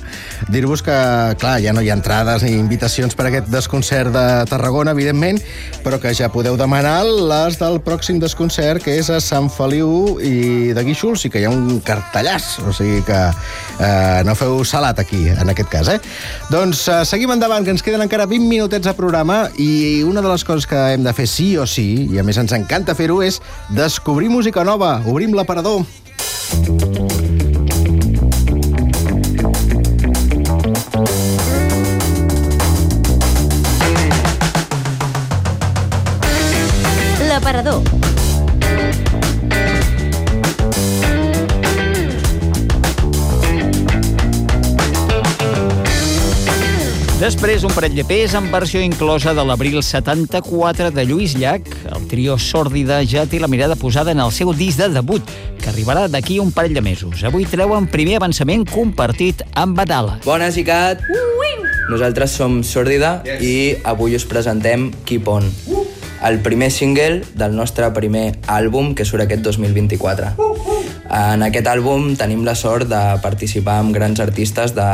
[0.55, 0.99] dir-vos que,
[1.42, 5.40] clar, ja no hi ha entrades ni invitacions per a aquest desconcert de Tarragona, evidentment,
[5.82, 10.70] però que ja podeu demanar les del pròxim desconcert, que és a Sant Feliu i
[10.78, 15.03] de Guíxols, i que hi ha un cartellàs, o sigui que eh, no feu salat
[15.03, 15.99] aquí, en aquest cas, eh?
[16.55, 20.30] Doncs eh, seguim endavant, que ens queden encara 20 minutets de programa i una de
[20.30, 23.20] les coses que hem de fer sí o sí, i a més ens encanta fer-ho,
[23.26, 23.43] és
[23.74, 24.99] descobrir música nova.
[25.09, 25.84] Obrim l'aparador.
[25.84, 27.07] L'aparador.
[47.28, 51.66] Després, un parell de pes en versió inclosa de l'abril 74 de Lluís Llach.
[51.92, 55.28] El trio Sòrdida ja té la mirada posada en el seu disc de debut,
[55.60, 57.20] que arribarà d'aquí un parell de mesos.
[57.28, 60.16] Avui treuen primer avançament compartit amb Badala.
[60.24, 61.04] Bones, ICAT!
[61.92, 65.52] Nosaltres som Sòrdida i avui us presentem Keep On,
[66.24, 70.77] el primer single del nostre primer àlbum que surt aquest 2024.
[71.09, 74.88] En aquest àlbum tenim la sort de participar amb grans artistes de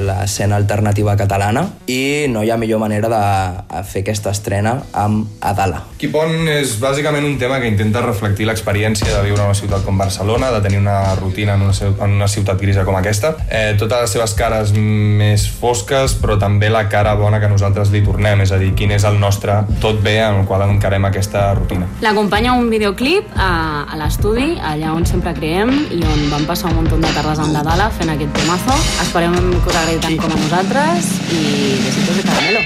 [0.00, 5.82] l'escena alternativa catalana i no hi ha millor manera de fer aquesta estrena amb Adala.
[6.00, 9.84] Keep On és bàsicament un tema que intenta reflectir l'experiència de viure en una ciutat
[9.84, 13.34] com Barcelona, de tenir una rutina en una, en una ciutat grisa com aquesta.
[13.50, 18.00] Eh, totes les seves cares més fosques, però també la cara bona que nosaltres li
[18.06, 21.50] tornem, és a dir, quin és el nostre tot bé en el qual encarem aquesta
[21.58, 21.90] rutina.
[22.00, 26.76] L'acompanya un videoclip a, a l'estudi, allà on sempre creem i on vam passar un
[26.76, 28.74] munt de tardes amb la Dala fent aquest temazo.
[29.02, 31.40] Esperem que us agradi tant com a nosaltres i
[31.82, 32.60] besitos de caramelo.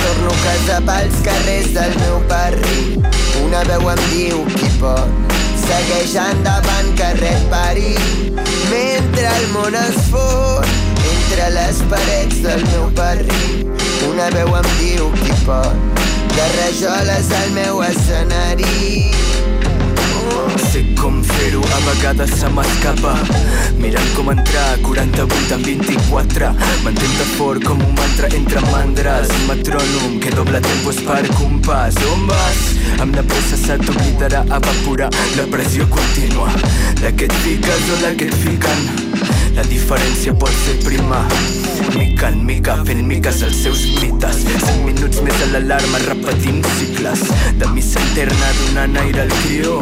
[0.00, 2.80] Torno a casa pels carrers del meu barri.
[3.44, 5.36] Una veu em diu qui pot?
[5.62, 8.10] Segueix endavant carrer París
[8.70, 10.68] Mentre el món es fot
[11.12, 13.66] Entre les parets del meu barri
[14.10, 16.02] Una veu em diu qui pot?
[16.36, 19.35] De rajoles al meu escenari
[20.56, 23.12] Sé com fer-ho, a vegades se m'escapa.
[23.78, 26.50] Mirant com entrar 48 en 24
[26.84, 29.28] Mantén-te fort com un mantra entre mandres.
[29.40, 32.00] Un metrònom que doble tempos per compàs.
[32.14, 32.62] On vas?
[33.04, 35.12] Amb la pressa se t'oblidarà evaporar.
[35.36, 36.48] La pressió contínua
[37.02, 41.22] La que et fiques o la que et fiquen La diferència pot ser prima.
[41.94, 44.42] Mica en mica, fent miques els seus mites.
[44.66, 47.24] Cinc minuts més a l'alarma repetint cicles.
[47.60, 49.80] De missa interna donant aire al crió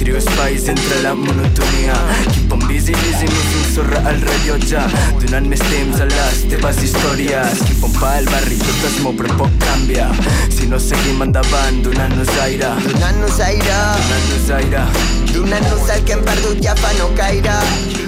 [0.00, 1.94] Crio espais entre la monotonia.
[2.32, 4.80] Keep on busy, busy, missing sorra al rellotge.
[5.20, 7.60] Donant més temps a les teves històries.
[7.66, 10.08] Keep on pa al barri, tot es mou però poc canvia.
[10.48, 12.72] Si no seguim endavant, donant-nos aire.
[12.86, 13.80] Donant-nos aire.
[14.00, 14.86] Donant-nos aire.
[15.34, 17.58] Donant-nos el que hem perdut ja fa no gaire.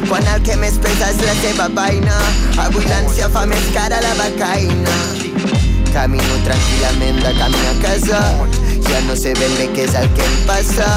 [0.08, 2.18] Quan el que més pesa és la teva vaina
[2.62, 4.96] Avui l'ànsia fa més cara la becaina.
[5.92, 8.20] Camino tranquil·lament de camí a casa.
[8.86, 10.88] Ja no sé ben bé què és el que em passa.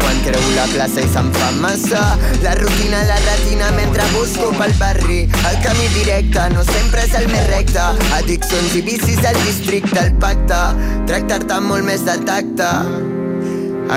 [0.00, 2.04] Quan creu la plaça i se'm fa massa.
[2.44, 5.20] La rutina la retina mentre busco pel barri.
[5.50, 7.90] El camí directe no sempre és el més recte.
[8.20, 10.62] Addiccions i vicis al districte El pacte.
[11.10, 12.72] Tractar-te molt més de tacte.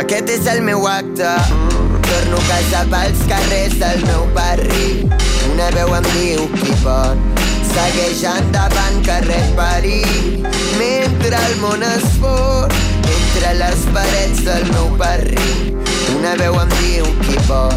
[0.04, 5.10] Aquest és el meu acte Torno a casa pels carrers del meu barri.
[5.52, 7.44] Una veu em diu qui pot?
[7.74, 10.44] Segueix endavant carrer París.
[10.80, 12.74] Mentre el món es fot
[13.44, 15.74] Entre les parets del meu barri.
[16.16, 17.76] Una veu em diu qui pot?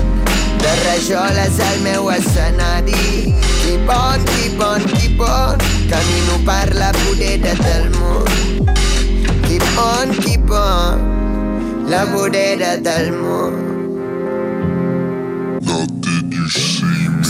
[0.62, 3.34] De rajoles al meu escenari.
[3.62, 5.68] Qui pot, qui pot, qui pot?
[5.90, 8.66] Camino per la vorera del món.
[9.46, 11.06] Qui pot, qui pot?
[11.90, 13.65] La vorera del món.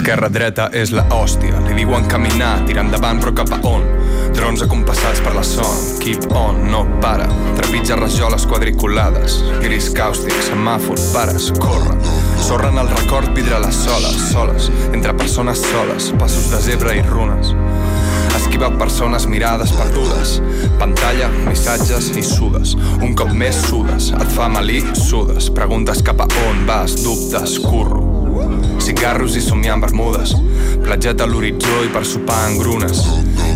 [0.07, 3.83] Esquerra dreta és la hòstia, li diuen caminar, tirar endavant però cap a on?
[4.37, 7.27] Drons acompassats per la son, keep on, no para.
[7.59, 11.99] Trepitja rajoles quadriculades, gris càustic, semàfor, pares, corre.
[12.39, 17.03] Sorra en el record vidre les soles, soles, entre persones soles, passos de zebra i
[17.11, 17.51] runes.
[18.57, 20.39] Veu persones mirades perdudes.
[20.81, 22.73] Pantalla, missatges i sudes.
[23.05, 25.51] Un cop més sudes, et fa malí, sudes.
[25.53, 28.16] Preguntes cap a on vas, dubtes, curro.
[28.83, 30.35] Cigarros i somiar en bermudes.
[30.85, 33.01] Platjat a l'horitzó i per sopar en grunes.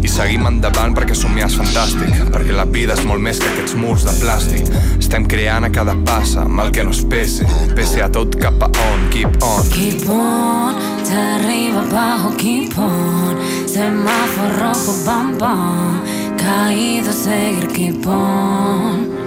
[0.00, 2.14] I seguim endavant perquè somiar és fantàstic.
[2.32, 4.70] Perquè la vida és molt més que aquests murs de plàstic.
[4.98, 7.46] Estem creant a cada passa el que no es pese.
[7.76, 9.70] Pese a tot cap a on, keep on.
[9.74, 13.38] Keep on, de arriba abajo, keep on.
[13.70, 16.02] Semáforo rojo, bam bam.
[16.40, 19.19] Caído, seguir, keep on.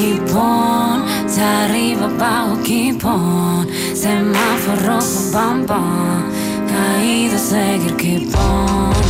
[0.00, 3.66] Keep on, de arriba abajo, keep on.
[3.94, 4.98] Semáforo
[5.30, 6.24] bam bam.
[6.66, 9.09] Caído, seguir, keep on.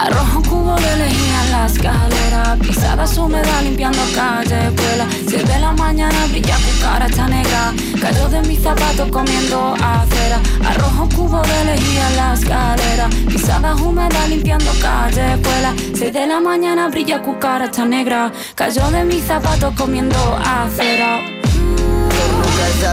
[0.00, 5.72] Arrojo cubo de lejía en la escalera Pisadas húmedas limpiando calle, vuela Siete de la
[5.72, 7.74] mañana brilla cucaracha negra.
[8.00, 10.40] Cayó de mis zapatos comiendo acera.
[10.66, 16.40] Arrojo cubo de lejía en la escalera Pisadas húmedas limpiando calle, vuela Seis de la
[16.40, 18.32] mañana brilla cucaracha negra.
[18.54, 21.29] Cayó de mis zapatos comiendo acera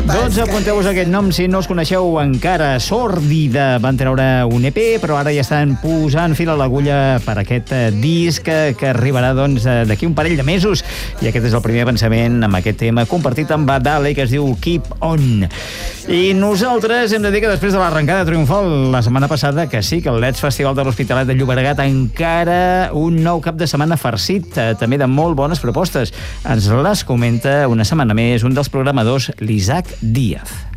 [0.07, 2.69] Doncs apunteu-vos aquest nom si no els coneixeu encara.
[2.82, 7.73] Sòrdida van treure un EP, però ara ja estan posant fil a l'agulla per aquest
[7.75, 10.84] eh, disc que, que arribarà doncs, eh, d'aquí un parell de mesos.
[11.21, 14.49] I aquest és el primer avançament amb aquest tema compartit amb Badale, que es diu
[14.61, 15.47] Keep On.
[16.07, 20.01] I nosaltres hem de dir que després de l'arrencada triomfal la setmana passada, que sí,
[20.01, 24.53] que el Let's Festival de l'Hospitalet de Llobregat encara un nou cap de setmana farcit,
[24.55, 26.13] eh, també de molt bones propostes.
[26.47, 29.34] Ens les comenta una setmana més un dels programadors,
[29.68, 30.76] Isaac Díaz.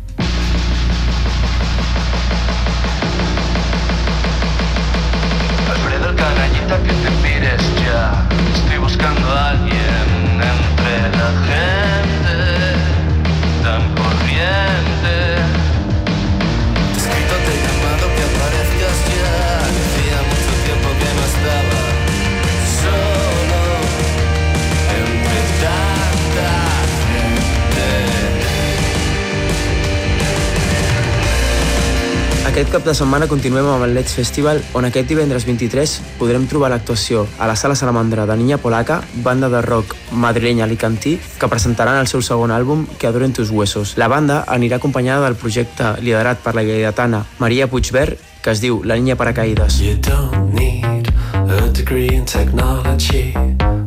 [32.61, 36.67] Aquest cap de setmana continuem amb el Let's Festival, on aquest divendres 23 podrem trobar
[36.69, 41.97] l'actuació a la Sala Salamandra de Niña Polaca, banda de rock madrilenya alicantí, que presentaran
[41.97, 43.95] el seu segon àlbum, Que adoren tus huesos.
[43.97, 48.83] La banda anirà acompanyada del projecte liderat per la lleidatana Maria Puigvert, que es diu
[48.83, 49.79] La Niña Paracaídas.
[49.81, 53.33] You don't need a degree in technology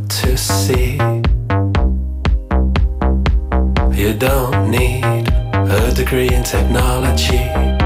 [0.08, 0.98] to see.
[3.94, 7.83] You don't need a degree in technology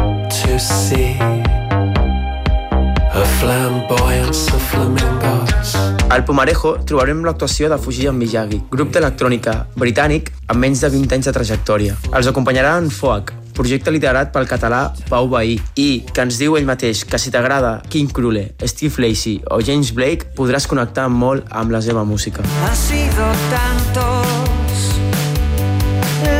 [6.11, 11.29] Al Pomarejo trobarem l'actuació de Fujian Miyagi, grup d'electrònica britànic amb menys de 20 anys
[11.31, 11.95] de trajectòria.
[12.11, 16.67] Els acompanyarà en FOAC, projecte liderat pel català Pau Bahí, i que ens diu ell
[16.67, 21.71] mateix que si t'agrada King Krule, Steve Lacey o James Blake podrás connectar molt amb
[21.71, 22.43] la seva música.
[22.67, 24.95] Han sido tantos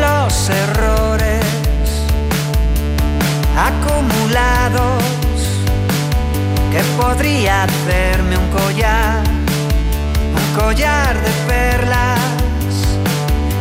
[0.03, 0.88] los errores
[6.71, 9.23] que podría hacerme un collar,
[10.35, 12.21] un collar de perlas,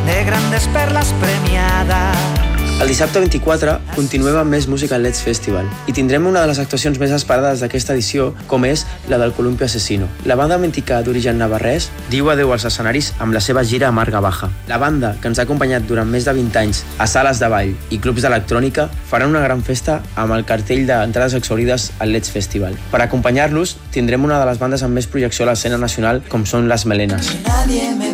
[0.05, 2.46] de grandes perlas premiadas.
[2.77, 6.59] El dissabte 24 continuem amb més música al Let's Festival i tindrem una de les
[6.61, 10.05] actuacions més esperades d'aquesta edició, com és la del Columpio Asesino.
[10.29, 14.51] La banda mexicà d'origen navarrès diu adeu als escenaris amb la seva gira Amarga Baja.
[14.69, 17.73] La banda, que ens ha acompanyat durant més de 20 anys a sales de ball
[17.89, 22.77] i clubs d'electrònica, faran una gran festa amb el cartell d'entrades exaurides al Let's Festival.
[22.93, 26.69] Per acompanyar-los, tindrem una de les bandes amb més projecció a l'escena nacional, com són
[26.69, 27.33] les Melenes.
[27.41, 28.06] Nadie me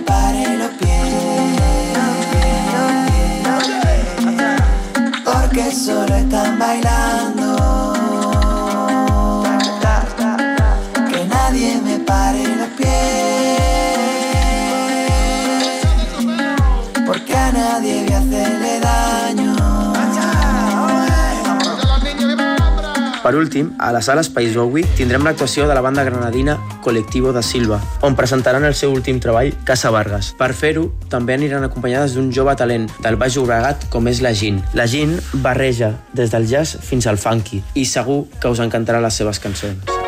[23.23, 27.41] Per últim, a la sala Space Bowie tindrem l'actuació de la banda granadina Colectivo da
[27.41, 30.33] Silva, on presentaran el seu últim treball, Casa Vargas.
[30.35, 34.59] Per fer-ho, també aniran acompanyades d'un jove talent del Baix Llobregat com és la Gin.
[34.75, 39.23] La Gin barreja des del jazz fins al funky i segur que us encantaran les
[39.23, 40.02] seves cançons.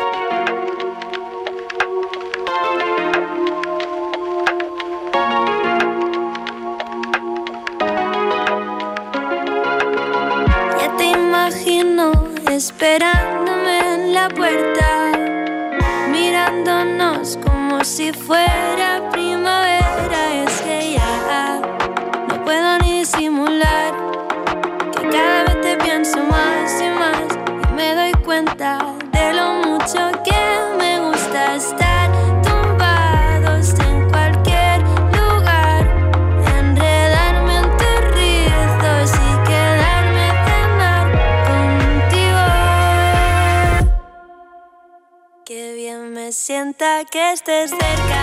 [46.46, 48.22] Sienta que estés cerca.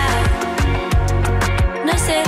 [1.84, 2.22] No sé,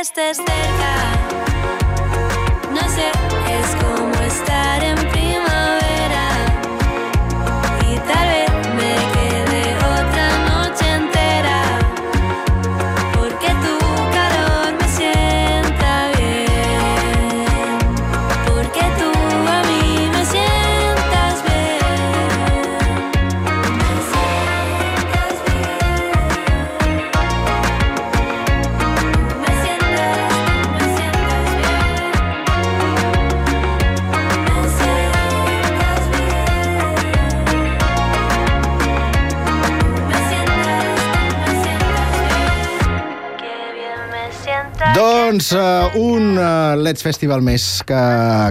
[0.00, 1.15] estés cerca.
[44.94, 48.02] Doncs uh, un uh, Let's Festival més que,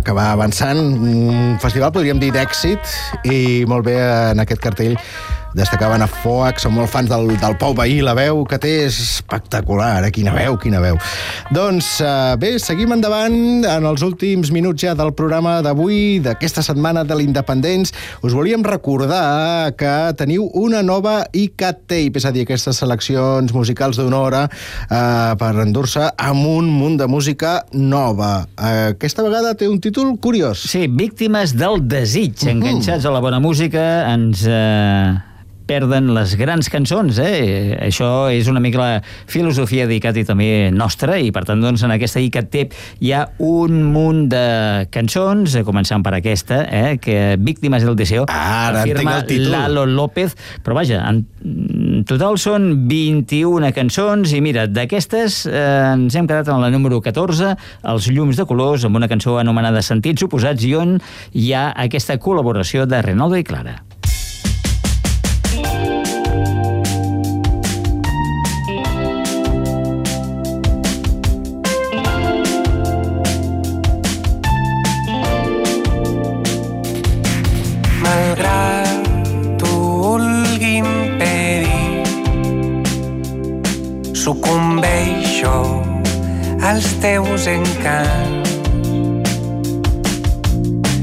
[0.04, 4.98] que va avançant, un festival podríem dir d'èxit i molt bé en aquest cartell
[5.56, 8.98] destacaven a Foac, són molt fans del, del Pau Veí, la veu que té és
[9.00, 10.12] espectacular, eh?
[10.14, 10.98] quina veu, quina veu.
[11.56, 17.06] Doncs uh, bé, seguim endavant en els últims minuts ja del programa d'avui, d'aquesta setmana
[17.08, 17.94] de l'Independents.
[18.26, 24.00] Us volíem recordar que teniu una nova ICAT Tape, és a dir, aquestes seleccions musicals
[24.02, 28.34] d'una hora uh, per endur-se amb un munt de música nova.
[28.60, 30.66] Uh, aquesta vegada té un títol curiós.
[30.68, 34.44] Sí, víctimes del desig, enganxats a la bona música, ens...
[34.44, 35.32] Eh
[35.68, 37.76] perden les grans cançons, eh?
[37.88, 39.02] Això és una mica la
[39.32, 43.26] filosofia d'ICAT i també nostra, i per tant, doncs, en aquesta ICAT Tip hi ha
[43.44, 44.46] un munt de
[44.94, 46.98] cançons, eh, començant per aquesta, eh?
[47.02, 49.52] que Víctimes del Deseo Ara afirma entenc el títol.
[49.56, 56.30] Lalo López, però vaja, en total són 21 cançons, i mira, d'aquestes eh, ens hem
[56.30, 57.56] quedat en la número 14,
[57.96, 60.98] Els llums de colors, amb una cançó anomenada Sentits oposats, i on
[61.34, 63.80] hi ha aquesta col·laboració de Renaldo i Clara.
[87.06, 88.50] Teus encants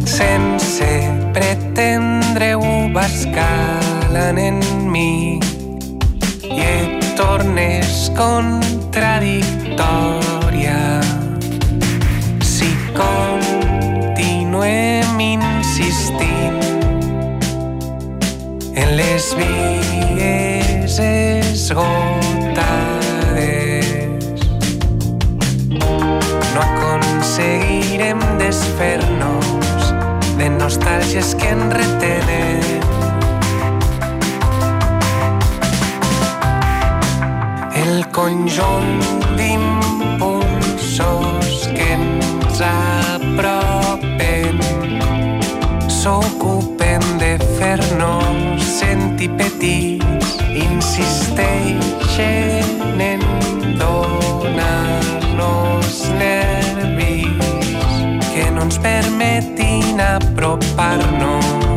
[0.05, 0.90] sense
[1.30, 4.59] pretendre-ho vas calant en
[4.90, 5.38] mi
[6.42, 10.82] i et tornes contradictòria
[12.42, 16.59] si continuem insistint
[18.74, 22.32] en les vies esgotades.
[28.73, 29.93] Desfer-nos
[30.39, 32.61] de nostàlgies que en retenen.
[37.77, 39.03] El conjunt
[39.37, 40.99] d'impulsos
[41.77, 44.57] que ens apropen
[45.89, 53.32] s'ocupen de fer-nos sentir petits, insisteixen en
[58.83, 59.03] que
[61.18, 61.72] no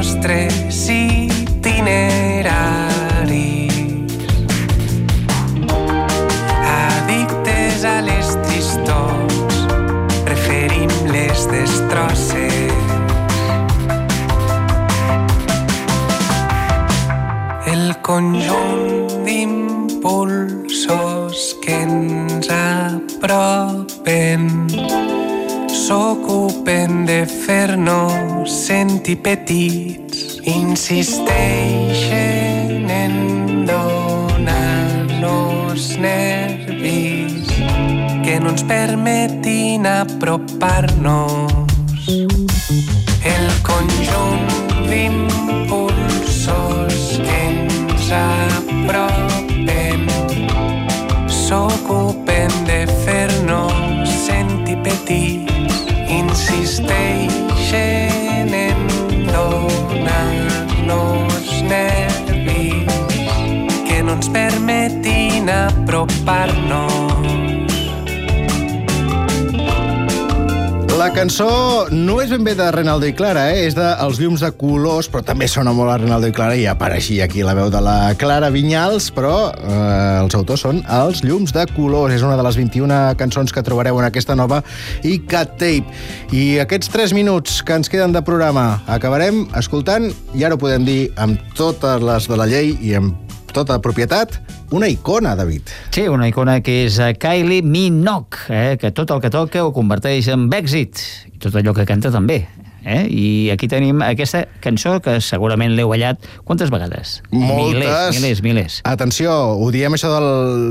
[0.00, 2.08] nostres itineraris
[6.64, 9.56] addictes a les tristors
[10.24, 12.72] preferim les destrosses.
[17.68, 20.80] El conjunt d'impulsos
[21.60, 24.42] que ens apropen
[25.68, 31.30] s'ocupen de fer-nos sentir petits insisteixen
[32.90, 34.62] en donar-nos
[36.02, 37.46] nervis
[38.24, 41.52] que no ens permetin apropar-nos.
[43.22, 44.50] El conjunt
[44.90, 46.50] d'impulsos
[47.22, 49.19] que ens apropen
[64.32, 67.10] permetin apropar-nos
[71.00, 73.62] La cançó no és ben bé de Renaldo i Clara, eh?
[73.64, 76.66] és de Els llums de colors, però també sona molt a Renaldo i Clara i
[76.68, 81.56] apareixia aquí la veu de la Clara Vinyals, però eh, els autors són Els llums
[81.56, 82.12] de colors.
[82.18, 84.60] És una de les 21 cançons que trobareu en aquesta nova
[85.00, 85.96] ICAT Tape.
[86.36, 90.84] I aquests 3 minuts que ens queden de programa acabarem escoltant, i ara ho podem
[90.84, 94.38] dir amb totes les de la llei i amb tota propietat,
[94.70, 95.70] una icona, David.
[95.94, 99.74] Sí, una icona que és eh, Kylie Minogue, eh, que tot el que toca ho
[99.74, 102.44] converteix en èxit, i tot allò que canta també.
[102.84, 103.06] Eh?
[103.10, 107.20] I aquí tenim aquesta cançó que segurament l'heu ballat quantes vegades?
[107.30, 107.76] Moltes.
[107.76, 108.78] Milers, milers, milers.
[108.88, 110.28] Atenció, ho diem això del,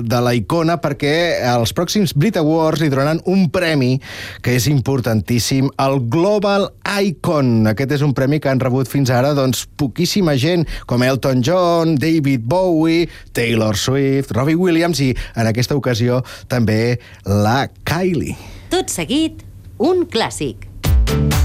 [0.09, 1.13] de la icona perquè
[1.51, 3.97] els pròxims Brit Awards li donaran un premi
[4.45, 6.69] que és importantíssim, el Global
[7.05, 7.69] Icon.
[7.73, 11.97] Aquest és un premi que han rebut fins ara doncs, poquíssima gent, com Elton John,
[11.99, 18.37] David Bowie, Taylor Swift, Robbie Williams i, en aquesta ocasió, també la Kylie.
[18.73, 19.45] Tot seguit,
[19.79, 20.69] un clàssic.
[21.09, 21.38] Acabem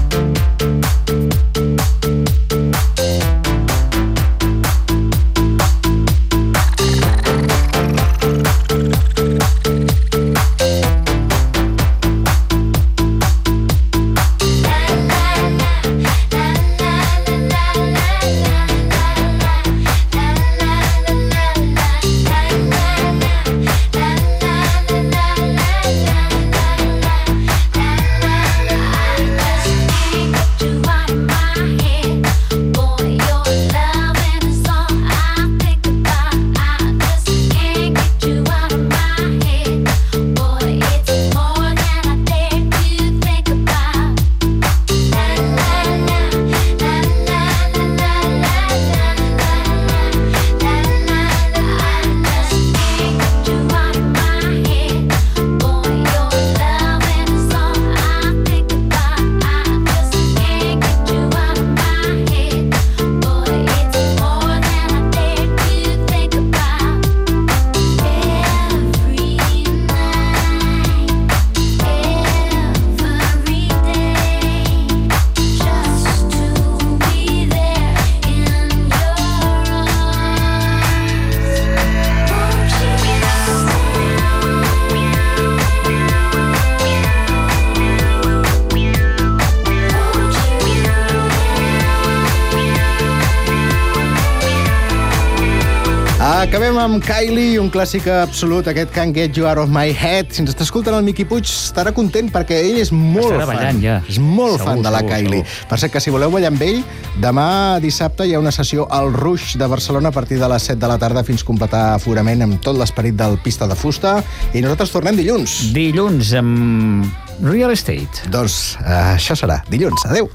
[96.85, 100.29] amb Kylie, un clàssic absolut, aquest Can't Get You Out of My Head.
[100.35, 103.55] Si ens està escoltant el Miqui Puig, estarà content perquè ell és molt Estarà fan.
[103.55, 103.95] ballant, ja.
[104.11, 105.41] És molt Segur, fan de la segur, Kylie.
[105.45, 105.67] segur.
[105.71, 106.83] Per cert, que si voleu ballar amb ell,
[107.21, 107.47] demà
[107.81, 110.87] dissabte hi ha una sessió al Rush de Barcelona a partir de les 7 de
[110.93, 114.19] la tarda fins a completar aforament amb tot l'esperit del Pista de Fusta.
[114.53, 115.73] I nosaltres tornem dilluns.
[115.73, 117.05] Dilluns amb
[117.41, 118.29] Real Estate.
[118.29, 120.05] Doncs eh, això serà dilluns.
[120.05, 120.29] Adeu.